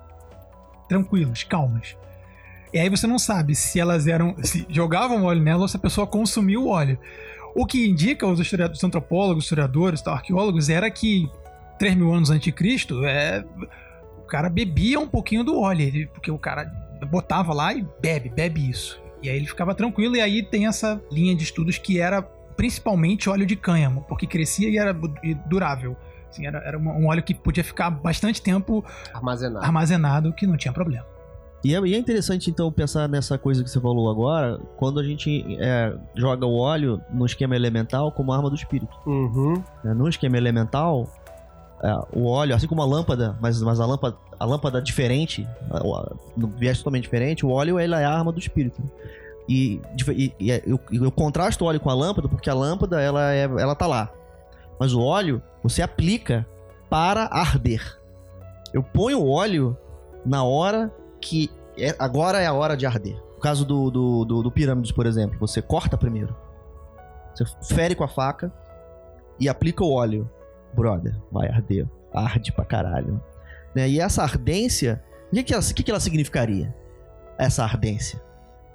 [0.89, 1.97] tranquilas, calmas.
[2.73, 4.37] E aí você não sabe se elas eram.
[4.45, 6.97] se jogavam óleo nela ou se a pessoa consumiu o óleo.
[7.57, 11.29] O que indica os, os antropólogos, historiadores, tal, arqueólogos, era que
[11.79, 13.45] 3 mil anos antes de Cristo, é,
[14.19, 16.65] o cara bebia um pouquinho do óleo, porque o cara
[17.11, 19.01] botava lá e bebe, bebe isso.
[19.23, 22.23] E aí ele ficava tranquilo, e aí tem essa linha de estudos que era
[22.57, 25.97] principalmente óleo de cânhamo, porque crescia e era e durável.
[26.31, 29.65] Assim, era era um óleo que podia ficar bastante tempo Armazenado.
[29.65, 31.07] armazenado, que não tinha problema.
[31.65, 35.03] E é, e é interessante, então, pensar nessa coisa que você falou agora, quando a
[35.03, 38.95] gente é, joga o óleo no esquema elemental como arma do espírito.
[39.07, 39.55] Uhum.
[39.83, 39.95] né?
[39.95, 41.09] No esquema elemental,
[41.83, 45.47] é, o óleo, assim como a lâmpada, mas, mas a lâmpada, a lâmpada diferente,
[46.37, 48.81] no viés totalmente diferente, o óleo ela é a arma do espírito.
[49.49, 49.81] E,
[50.13, 53.33] e- e é- eu, eu contrasto o óleo com a lâmpada porque a lâmpada ela,
[53.35, 54.11] é, ela tá lá.
[54.81, 56.47] Mas o óleo você aplica
[56.89, 57.99] para arder.
[58.73, 59.77] Eu ponho o óleo
[60.25, 63.17] na hora que é- agora é a hora de arder.
[63.35, 66.35] No caso do, do, do, do pirâmides, por exemplo, você corta primeiro.
[67.35, 67.45] Você
[67.75, 68.51] fere com a faca
[69.39, 70.29] e aplica o óleo.
[70.75, 71.89] Brother, vai arder.
[72.13, 73.21] Arde pra caralho.
[73.75, 73.89] Né?
[73.89, 76.75] E essa ardência, o que, que, ela, que, que ela significaria?
[77.39, 78.23] Essa ardência.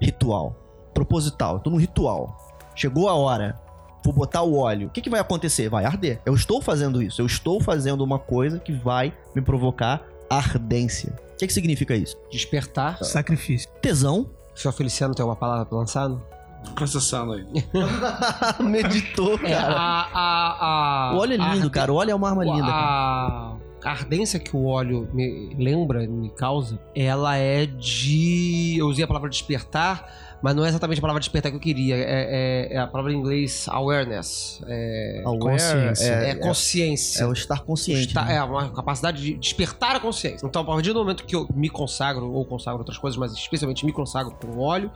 [0.01, 0.55] Ritual.
[0.93, 1.55] Proposital.
[1.55, 2.37] Eu tô no ritual.
[2.75, 3.59] Chegou a hora.
[4.03, 4.87] Vou botar o óleo.
[4.87, 5.69] O que, que vai acontecer?
[5.69, 6.21] Vai arder.
[6.25, 7.21] Eu estou fazendo isso.
[7.21, 11.13] Eu estou fazendo uma coisa que vai me provocar ardência.
[11.33, 12.17] O que, que significa isso?
[12.31, 13.03] Despertar.
[13.03, 13.69] Sacrifício.
[13.81, 14.29] Tesão.
[14.53, 16.09] O senhor Feliciano tem uma palavra pra lançar?
[16.09, 16.21] não?
[16.75, 17.45] Processando aí.
[18.63, 19.75] Meditou, É, cara.
[19.75, 21.91] a, a, a, O óleo é lindo, arde- cara.
[21.91, 22.77] O óleo é uma arma linda, cara.
[22.77, 28.75] A, a ardência que o óleo me lembra, me causa, ela é de.
[28.77, 31.95] Eu usei a palavra despertar, mas não é exatamente a palavra despertar que eu queria.
[31.95, 34.61] É, é- é a palavra em inglês awareness.
[34.67, 36.05] É, Aware consciência.
[36.13, 37.23] é, é, consciência.
[37.23, 38.15] é o estar consciente.
[38.15, 38.35] Né?
[38.35, 40.45] É uma capacidade de despertar a consciência.
[40.45, 43.85] Então, a partir do momento que eu me consagro, ou consagro outras coisas, mas especialmente
[43.85, 44.91] me consagro com óleo,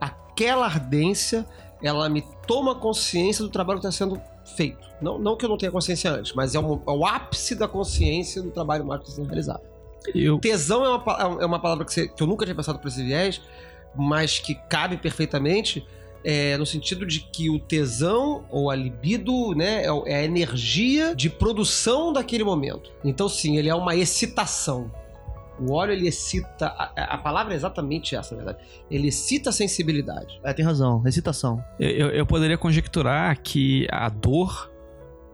[0.00, 1.46] aquela ardência,
[1.82, 4.20] ela me toma consciência do trabalho que está sendo
[4.56, 4.78] feito.
[5.00, 7.68] Não, não que eu não tenha consciência antes, mas é, um- é o ápice da
[7.68, 9.60] consciência do trabalho mágico que está sendo realizado.
[10.14, 12.78] Eu, Tesão é uma, pa- é uma palavra que, você- que eu nunca tinha pensado
[12.78, 13.40] por esse viés,
[13.94, 15.86] mas que cabe perfeitamente.
[16.24, 21.14] é, no sentido de que o tesão ou a libido né, é é a energia
[21.14, 22.90] de produção daquele momento.
[23.04, 24.90] Então, sim, ele é uma excitação.
[25.60, 26.66] O óleo, ele excita.
[26.66, 28.64] A, a palavra é exatamente essa, na verdade.
[28.90, 30.40] Ele excita a sensibilidade.
[30.44, 31.02] É, tem razão.
[31.06, 31.64] Excitação.
[31.78, 34.70] Eu, eu- eu poderia conjecturar que a dor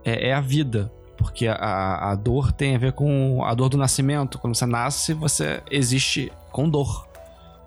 [0.03, 0.91] é, é a vida.
[1.17, 4.37] Porque a, a dor tem a ver com a dor do nascimento.
[4.37, 7.04] Quando você nasce, você existe com dor.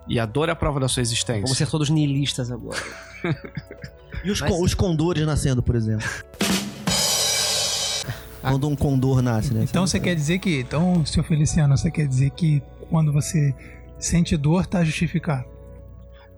[0.09, 1.41] E a dor é a prova da sua existência.
[1.43, 2.79] Vamos ser todos nihilistas agora.
[4.21, 6.05] E os, Mas- con- os condores nascendo, por exemplo.
[8.41, 9.63] Quando um condor nasce, né?
[9.63, 10.59] Então você quer dizer que.
[10.61, 13.53] Então, senhor Feliciano, você quer dizer que quando você
[13.97, 15.45] sente dor, tá justificado.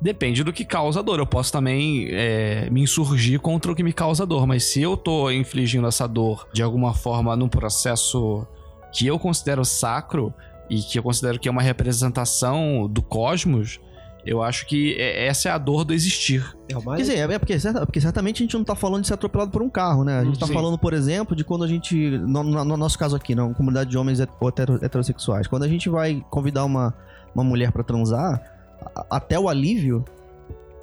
[0.01, 1.19] Depende do que causa dor.
[1.19, 4.47] Eu posso também é, me insurgir contra o que me causa dor.
[4.47, 8.45] Mas se eu tô infligindo essa dor de alguma forma num processo
[8.91, 10.33] que eu considero sacro
[10.71, 13.79] e que eu considero que é uma representação do cosmos,
[14.25, 16.55] eu acho que é- essa é a dor do existir.
[16.69, 16.99] É o Quer mais.
[17.07, 19.61] dizer, é porque, certa- porque certamente a gente não tá falando de ser atropelado por
[19.61, 20.19] um carro, né?
[20.19, 20.53] A gente tá Sim.
[20.53, 21.95] falando, por exemplo, de quando a gente.
[22.19, 25.47] No, no- no nosso caso aqui, na comunidade de homens hetero- heterossexuais.
[25.47, 26.93] Quando a gente vai convidar uma,
[27.35, 28.41] uma mulher pra transar,
[29.09, 30.05] até o alívio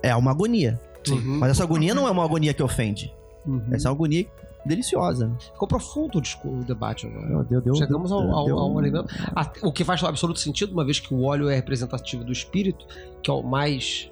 [0.02, 0.78] é uma agonia.
[1.08, 1.38] Uhum.
[1.38, 3.10] Mas essa agonia não é uma agonia que ofende.
[3.46, 3.62] Uhum.
[3.70, 4.26] Essa é uma agonia
[4.68, 5.32] deliciosa.
[5.52, 7.26] Ficou profundo o debate agora.
[7.26, 9.08] Meu Deus, deu, Chegamos ao, deu- ao, deu- ao alimento.
[9.34, 12.86] A- O que faz absoluto sentido, uma vez que o óleo é representativo do espírito,
[13.22, 14.10] que é o mais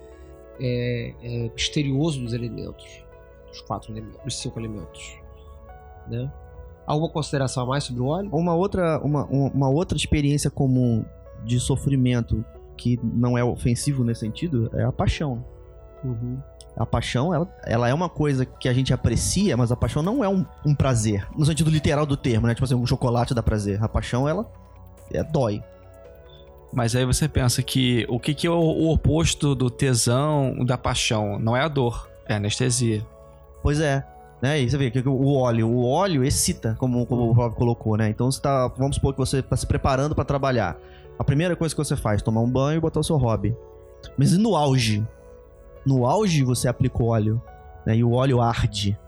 [0.58, 3.04] é, é, misterioso dos elementos.
[3.48, 5.18] Dos quatro elementos, dos cinco elementos.
[6.08, 6.30] Né?
[6.86, 8.28] Alguma consideração a mais sobre o óleo?
[8.32, 11.04] Uma outra, uma uma outra experiência comum
[11.44, 12.44] de sofrimento
[12.76, 15.44] que não é ofensivo nesse sentido é a paixão.
[16.04, 16.38] Uhum.
[16.76, 20.22] A paixão, ela, ela é uma coisa que a gente aprecia, mas a paixão não
[20.22, 21.26] é um, um prazer.
[21.34, 22.54] No sentido literal do termo, né?
[22.54, 23.82] Tipo assim, um chocolate dá prazer.
[23.82, 24.46] A paixão, ela
[25.12, 25.62] é, dói.
[26.72, 30.76] Mas aí você pensa que o que, que é o, o oposto do tesão, da
[30.76, 31.38] paixão?
[31.38, 33.06] Não é a dor, é a anestesia.
[33.62, 34.06] Pois é.
[34.42, 34.60] Né?
[34.60, 38.10] E você vê que o óleo, o óleo excita, como, como o Flávio colocou, né?
[38.10, 40.76] Então você tá, vamos supor que você está se preparando para trabalhar.
[41.18, 43.56] A primeira coisa que você faz, tomar um banho e botar o seu hobby.
[44.18, 45.02] Mas e no auge?
[45.86, 47.40] No auge você aplica o óleo,
[47.86, 47.96] né?
[47.96, 48.98] E o óleo arde.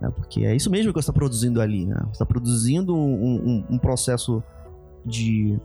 [0.00, 0.10] Né?
[0.14, 1.96] Porque é isso mesmo que você está produzindo ali, né?
[2.06, 4.42] Você está produzindo um, um- um processo
[5.04, 5.58] de...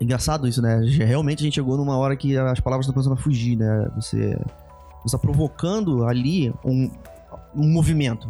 [0.00, 0.80] Engraçado isso, né?
[1.04, 3.88] Realmente a gente chegou numa hora que as palavras estão começando a fugir, né?
[3.96, 4.38] Você
[5.04, 6.90] está provocando ali um,
[7.54, 8.28] um movimento.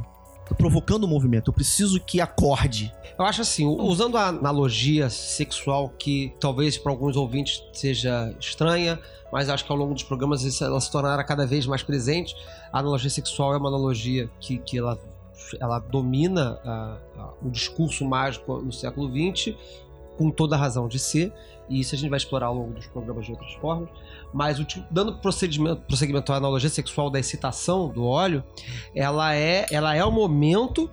[0.58, 1.50] Provocando um movimento.
[1.50, 2.94] Eu preciso que acorde.
[3.18, 9.00] Eu acho assim, usando a analogia sexual que talvez para alguns ouvintes seja estranha,
[9.32, 12.36] mas acho que ao longo dos programas ela se tornará cada vez mais presente.
[12.72, 14.98] A analogia sexual é uma analogia que, que ela,
[15.60, 16.60] ela domina
[17.42, 19.54] o discurso mágico no século XX,
[20.16, 21.32] com toda a razão de ser,
[21.68, 23.88] e isso a gente vai explorar ao longo dos programas de outras formas.
[24.34, 24.58] Mas
[24.90, 28.42] dando prosseguimento, prosseguimento à analogia sexual da excitação do óleo,
[28.92, 30.90] ela é, ela é o momento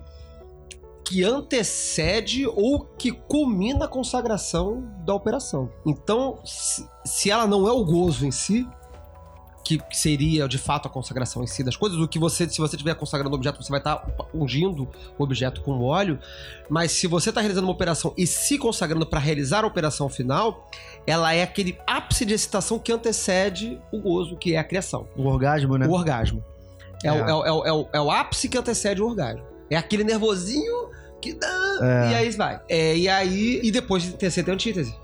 [1.04, 5.68] que antecede ou que culmina a consagração da operação.
[5.84, 8.64] Então, se ela não é o gozo em si,
[9.64, 12.74] que seria de fato a consagração em si das coisas, o que você, se você
[12.76, 14.04] estiver consagrando o objeto, você vai estar
[14.34, 14.88] ungindo
[15.18, 16.18] o objeto com óleo,
[16.68, 20.68] mas se você está realizando uma operação e se consagrando para realizar a operação final,
[21.06, 25.06] ela é aquele ápice de excitação que antecede o gozo, que é a criação.
[25.16, 25.86] O orgasmo, né?
[25.86, 26.42] O orgasmo.
[27.04, 27.12] É, É.
[27.12, 29.44] O, é, o- é o- é o, é o ápice que antecede o orgasmo.
[29.70, 30.90] É aquele nervosinho
[31.20, 31.78] que dá.
[31.82, 32.10] É.
[32.10, 32.60] E aí vai.
[32.68, 33.60] É, e aí.
[33.62, 34.94] E depois de ter antítese.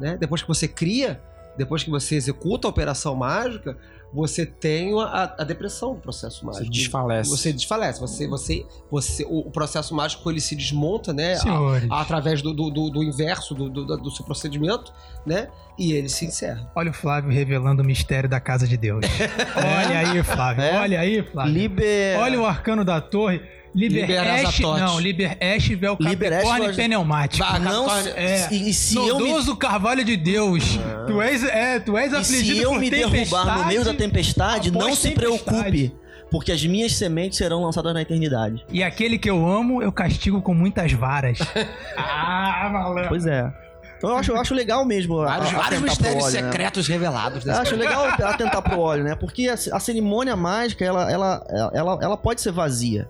[0.00, 0.16] Né?
[0.16, 1.20] Depois que você cria,
[1.58, 3.76] depois que você executa a operação mágica,
[4.10, 6.64] você tem a, a depressão do processo mágico.
[6.64, 7.28] Você desfalece.
[7.28, 8.00] Você desfalece.
[8.00, 11.34] Você, você, você, o, processo mágico ele se desmonta, né?
[11.34, 11.88] a- Senhores.
[11.90, 14.92] através do, do, do- do inverso do, do, do seu procedimento,
[15.26, 15.48] né?
[15.78, 16.70] E ele se encerra.
[16.74, 19.04] Olha o Flávio revelando o mistério da casa de Deus.
[19.56, 20.64] Olha aí, Flávio.
[20.64, 20.78] É?
[20.78, 21.52] Olha aí, Flávio.
[21.52, 22.18] Liber...
[22.18, 23.42] Olha o arcano da torre.
[23.78, 24.80] Liber Liber Esh, Azatote.
[24.80, 27.44] não, Liber Esh vel Liber vel- pneumático.
[27.46, 28.48] Vai, Não, É.
[28.50, 30.78] e, e se eu me, carvalho de Deus.
[31.06, 33.94] Tu és, é, tu és e afligido se eu por me derrubar no meio da
[33.94, 35.14] tempestade, não se tempestade.
[35.44, 35.92] preocupe,
[36.30, 38.64] porque as minhas sementes serão lançadas na eternidade.
[38.70, 41.38] E aquele que eu amo, eu castigo com muitas varas.
[41.96, 43.08] ah, malandro.
[43.08, 43.50] Pois é.
[43.96, 45.16] Então eu acho, eu acho legal mesmo.
[45.16, 46.42] Vários, a- vários mistérios óleo, né?
[46.52, 47.44] secretos revelados.
[47.44, 49.16] Eu acho legal atentar pro óleo, né?
[49.16, 53.08] Porque a, a cerimônia mágica, ela, ela, ela, ela pode ser vazia.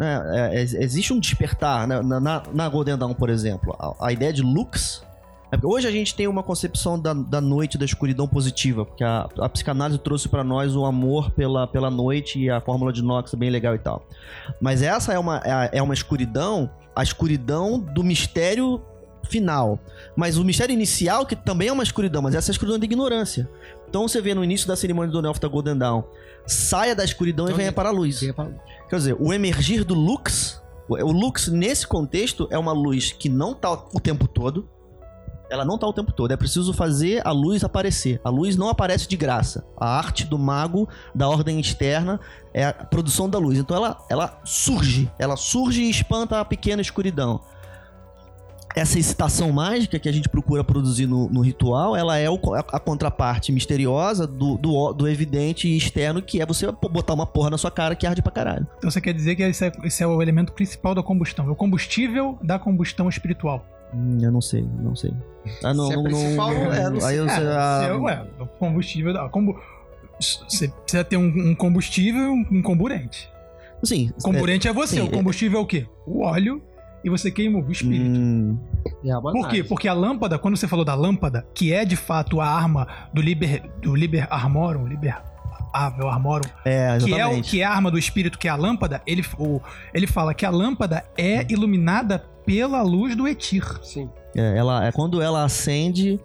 [0.00, 0.50] Né?
[0.54, 2.00] É, ex- existe um despertar né?
[2.00, 3.76] na, na, na Golden Dawn, por exemplo.
[3.78, 5.02] A, a ideia de lux.
[5.52, 9.04] é porque Hoje a gente tem uma concepção da, da noite, da escuridão positiva, porque
[9.04, 13.02] a, a psicanálise trouxe pra nós o amor pela, pela noite e a fórmula de
[13.02, 14.06] Knox é bem legal e tal.
[14.58, 18.80] Mas essa é uma, é, é uma escuridão, a escuridão do mistério
[19.28, 19.78] final.
[20.16, 22.86] Mas o mistério inicial, que também é uma escuridão, mas essa é a escuridão da
[22.86, 23.46] ignorância.
[23.86, 26.02] Então você vê no início da cerimônia do Nelf da Golden Dawn,
[26.46, 28.20] saia da escuridão e venha para a luz.
[28.88, 33.28] Quer dizer, o emergir do Lux, o o Lux nesse contexto é uma luz que
[33.28, 34.68] não tá o tempo todo,
[35.50, 36.30] Ela não tá o tempo todo.
[36.30, 38.20] É preciso fazer a luz aparecer.
[38.22, 39.66] A luz não aparece de graça.
[39.76, 42.20] A arte do mago da ordem externa
[42.54, 43.58] é a produção da luz.
[43.58, 45.10] Então ela, ela surge.
[45.18, 47.40] Ela surge e espanta a pequena escuridão.
[48.74, 52.60] Essa excitação mágica que a gente procura produzir no, no ritual, ela é o- a,
[52.60, 57.50] a contraparte misteriosa do, do, do evidente e externo, que é você botar uma porra
[57.50, 58.66] na sua cara que arde pra caralho.
[58.78, 61.48] Então você quer dizer que esse é, esse é o elemento principal da combustão.
[61.48, 63.66] É o combustível da combustão espiritual.
[63.92, 65.12] Hum, eu não sei, não sei.
[65.64, 67.90] Ah, não, Se é não, principal, não, é, não Aí eu É, sei, ah, se
[67.90, 69.28] é, ué, o combustível da.
[69.28, 69.58] Combu...
[70.20, 73.28] Você precisa ter um, um combustível e um, um comburente.
[73.82, 74.12] Sim.
[74.18, 75.86] O comburente é, você, sim, o combustível é o quê?
[76.06, 76.62] O óleo
[77.02, 78.18] e você queimou o espírito.
[78.18, 78.58] Hum,
[79.04, 79.64] É Por quê?
[79.64, 83.20] Porque a lâmpada, quando você falou da lâmpada, que é de fato a arma do
[83.22, 85.20] Liber, do Liber Armorum, Liber
[85.72, 88.56] Avel Armorum, é, que é, o, que é a arma do espírito, que é a
[88.56, 89.60] lâmpada, ele, o,
[89.94, 93.64] ele fala que a lâmpada é iluminada pela luz do Etir.
[93.82, 94.10] Sim.
[94.36, 96.20] É, ela, é quando ela acende.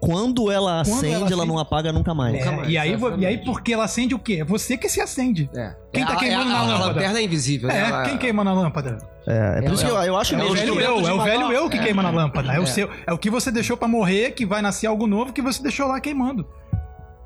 [0.00, 2.34] Quando ela Quando acende, ela ela, acende- não apaga nunca mais.
[2.34, 4.38] É, mais, e, aí, e aí, porque ela acende o quê?
[4.40, 5.48] É você que se acende.
[5.54, 5.74] É.
[5.92, 6.86] Quem tá É a- queimando é a- na a lâmpada?
[6.94, 7.70] lanterna é invisível.
[7.70, 7.88] É, né?
[7.88, 8.98] Ela- quem queima na lâmpada?
[9.26, 10.54] É, é por É, isso que eu, eu acho É o mesmo.
[10.56, 11.82] velho que- eu, é o velho eu que é.
[11.82, 12.52] queima na lâmpada.
[12.52, 12.66] É, o É.
[12.66, 15.62] seu, é o que você deixou pra morrer, que vai nascer algo novo que você
[15.62, 16.46] deixou lá queimando.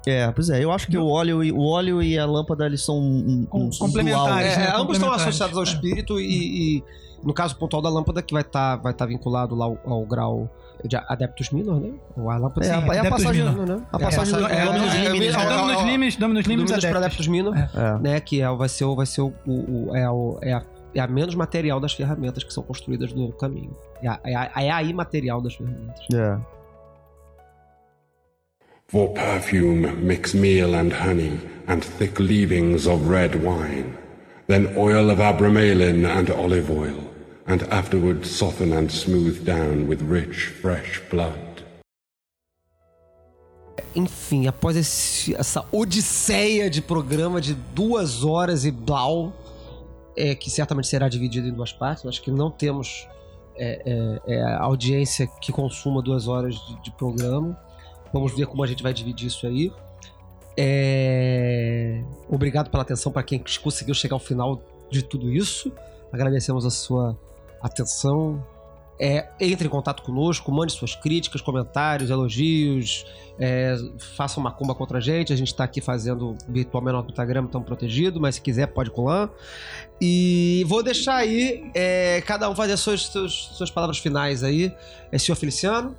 [0.07, 2.85] É, pois é, eu acho que o óleo, e, o óleo e a lâmpada eles
[2.85, 4.27] são um, um, Com- complementares.
[4.27, 4.39] dual.
[4.39, 6.85] É, né, ambos estão associados ao espírito e, e,
[7.23, 10.51] no caso pontual da lâmpada, que vai estar vai tá vinculado lá ao, ao grau
[10.85, 11.91] de Adeptus Minor, né?
[12.16, 13.66] Ou a lâmpada É, Sim, a, é a passagem, Minor.
[13.66, 13.83] né?
[13.93, 15.57] a passagem do é, Dominus é, Limites, é, né?
[15.57, 17.26] Dominus Limes, Dominus Limes Dominus para Adeptus.
[17.28, 17.99] Minor, É.
[18.01, 18.20] né?
[18.20, 20.62] Que é, vai ser, o- vai ser o, o- o- é, o- é a,
[20.95, 23.76] é a menos material das ferramentas que são construídas no caminho.
[24.03, 26.05] É a, é a, é a imaterial das ferramentas.
[26.14, 26.37] É.
[28.89, 33.95] For perfume, mix meal and honey, and thick leavings of red wine.
[34.49, 36.99] Then oil of abramelin and olive oil,
[37.47, 41.38] and afterward soften and smooth down with rich, fresh blood.
[43.95, 49.32] Enfim, após esse- essa odisseia de programa de duas horas e blau,
[50.16, 53.07] é, que certamente será dividido em duas partes, acho que não temos
[53.55, 53.82] é,
[54.26, 57.59] é, é, audiência que consuma duas horas de, de programa.
[58.11, 59.70] Vamos ver como a gente vai dividir isso aí.
[60.57, 65.70] É, Obrigado pela atenção para quem conseguiu chegar ao final de tudo isso.
[66.11, 67.14] Agradecemos a sua
[67.63, 68.45] atenção.
[69.01, 73.05] É, entre em contato conosco, mande suas críticas, comentários, elogios,
[73.39, 73.75] é,
[74.17, 75.33] faça uma cumba contra a gente.
[75.33, 78.91] A gente tá aqui fazendo virtual menor do Instagram, tão protegido, mas se quiser pode
[78.91, 79.29] colar.
[80.01, 84.73] E vou deixar aí é, cada um fazer suas, suas, suas palavras finais aí.
[85.11, 85.97] É senhor Feliciano?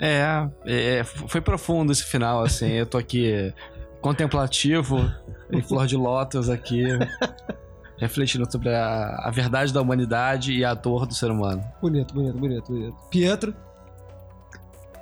[0.00, 2.70] É, é, foi profundo esse final, assim.
[2.70, 3.52] Eu tô aqui
[4.00, 5.12] contemplativo,
[5.52, 6.84] em flor de lótus aqui,
[7.98, 11.62] refletindo sobre a, a verdade da humanidade e a dor do ser humano.
[11.82, 12.96] Bonito, bonito, bonito, bonito.
[13.10, 13.54] Pietro?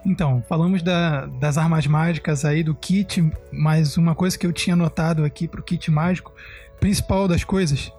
[0.05, 4.77] Então, falamos da- das armas mágicas aí, do kit, mas uma coisa que eu tinha
[4.77, 6.33] notado aqui pro kit mágico,
[6.79, 7.93] principal das coisas,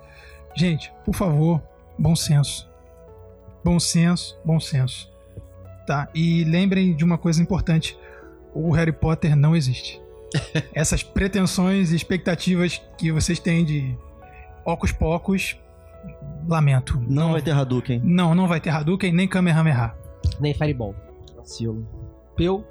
[0.55, 1.61] gente, por favor,
[1.99, 2.67] bom senso.
[3.63, 5.11] Bom senso, bom senso.
[5.85, 6.07] Tá?
[6.15, 7.97] E lembrem de uma coisa importante:
[8.53, 10.01] o Harry Potter não existe.
[10.73, 13.97] Essas pretensões e expectativas que vocês têm de
[14.68, 15.57] ocos pocos,
[16.47, 17.01] lamento.
[17.07, 18.01] Não vai ter Hadouken.
[18.03, 19.95] Não, não vai ter Hadouken nem Kamehameha.
[20.41, 20.93] Nem Fireball.
[21.38, 21.88] Vacilo.
[22.36, 22.65] Peu?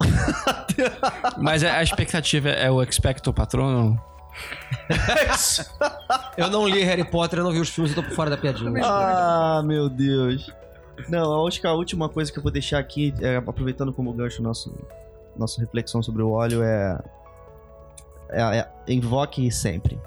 [1.38, 3.96] Mas a, a expectativa é o Expecto Patronum?
[6.36, 8.36] Eu não li Harry Potter, eu não vi os filmes, eu tô por fora da
[8.36, 8.70] piadinha.
[8.84, 10.54] Ah, meu Deus.
[11.08, 14.12] Não, eu acho que a última coisa que eu vou deixar aqui, é, aproveitando como
[14.12, 14.72] gancho nosso,
[15.36, 17.02] nossa reflexão sobre o óleo, é,
[18.30, 19.98] é, é invoque sempre.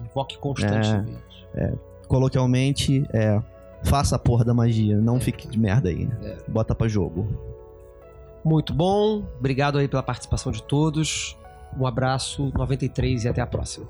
[0.00, 1.46] Invoque constantemente.
[2.06, 3.40] Coloquialmente, é
[3.82, 6.08] faça a porra da magia, não fique de merda aí.
[6.22, 6.36] É.
[6.48, 7.26] Bota pra jogo.
[8.44, 9.24] Muito bom.
[9.38, 11.36] Obrigado aí pela participação de todos.
[11.78, 13.86] Um abraço, 93 e até a próxima.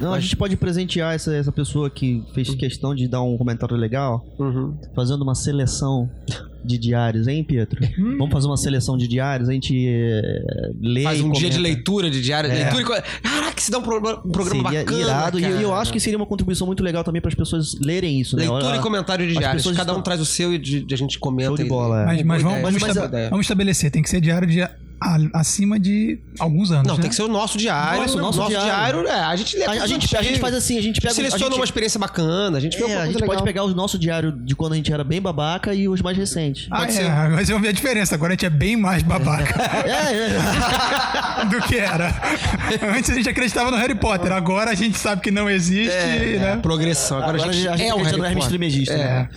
[0.00, 3.76] Não, a gente pode presentear essa, essa pessoa que fez questão de dar um comentário
[3.76, 4.76] legal, Uhum.
[4.94, 6.10] fazendo uma seleção
[6.64, 7.78] de diários, hein, Pietro?
[7.98, 8.16] Hum.
[8.18, 11.58] Vamos fazer uma seleção de diários, a gente é, lê Faz e um dia de
[11.58, 12.50] leitura de diário.
[12.50, 12.54] É.
[12.70, 13.20] Leitura e...
[13.22, 15.54] Caraca, se dá um pro- programa Seria bacana, irado, e cara.
[15.54, 18.36] e eu acho que seria uma contribuição muito legal também para as pessoas lerem isso,
[18.36, 18.42] né?
[18.42, 19.62] Leitura Olha, e comentário de diários.
[19.64, 21.48] Cada um estão- traz o seu e de- de- a gente comenta.
[21.48, 22.06] Show de e- bola, é.
[22.06, 22.62] Mas, mas vamos, ideia.
[22.78, 24.60] vamos Mas- mas- vamos estabelecer, tem que ser diário de
[25.00, 26.86] a- acima de alguns anos.
[26.86, 27.00] Não, né?
[27.02, 28.00] tem que ser o nosso diário.
[28.02, 29.02] Nosso- nosso diário.
[29.02, 29.06] diário.
[29.08, 31.14] é, a gente lê A, a gente, a gente faz assim, a gente pega.
[31.14, 33.98] seleciona a gente, uma experiência bacana, a gente é, a gente pode pegar o nosso
[33.98, 36.66] diário de quando a gente era bem babaca e os mais recentes.
[36.70, 37.04] Ah, pode é, ser.
[37.10, 38.14] agora vocês vão ver a diferença.
[38.14, 39.54] Agora a gente é bem mais babaca
[39.86, 41.44] É, é.
[41.46, 42.14] do que era.
[42.96, 46.38] Antes a gente acreditava no Harry Potter, agora a gente sabe que não existe, É,
[46.38, 46.56] né?
[46.62, 47.18] progressão.
[47.18, 48.56] Agora, Agora a gente, a gente é o Harry Potter.
[48.90, 48.96] É.
[48.96, 49.28] né?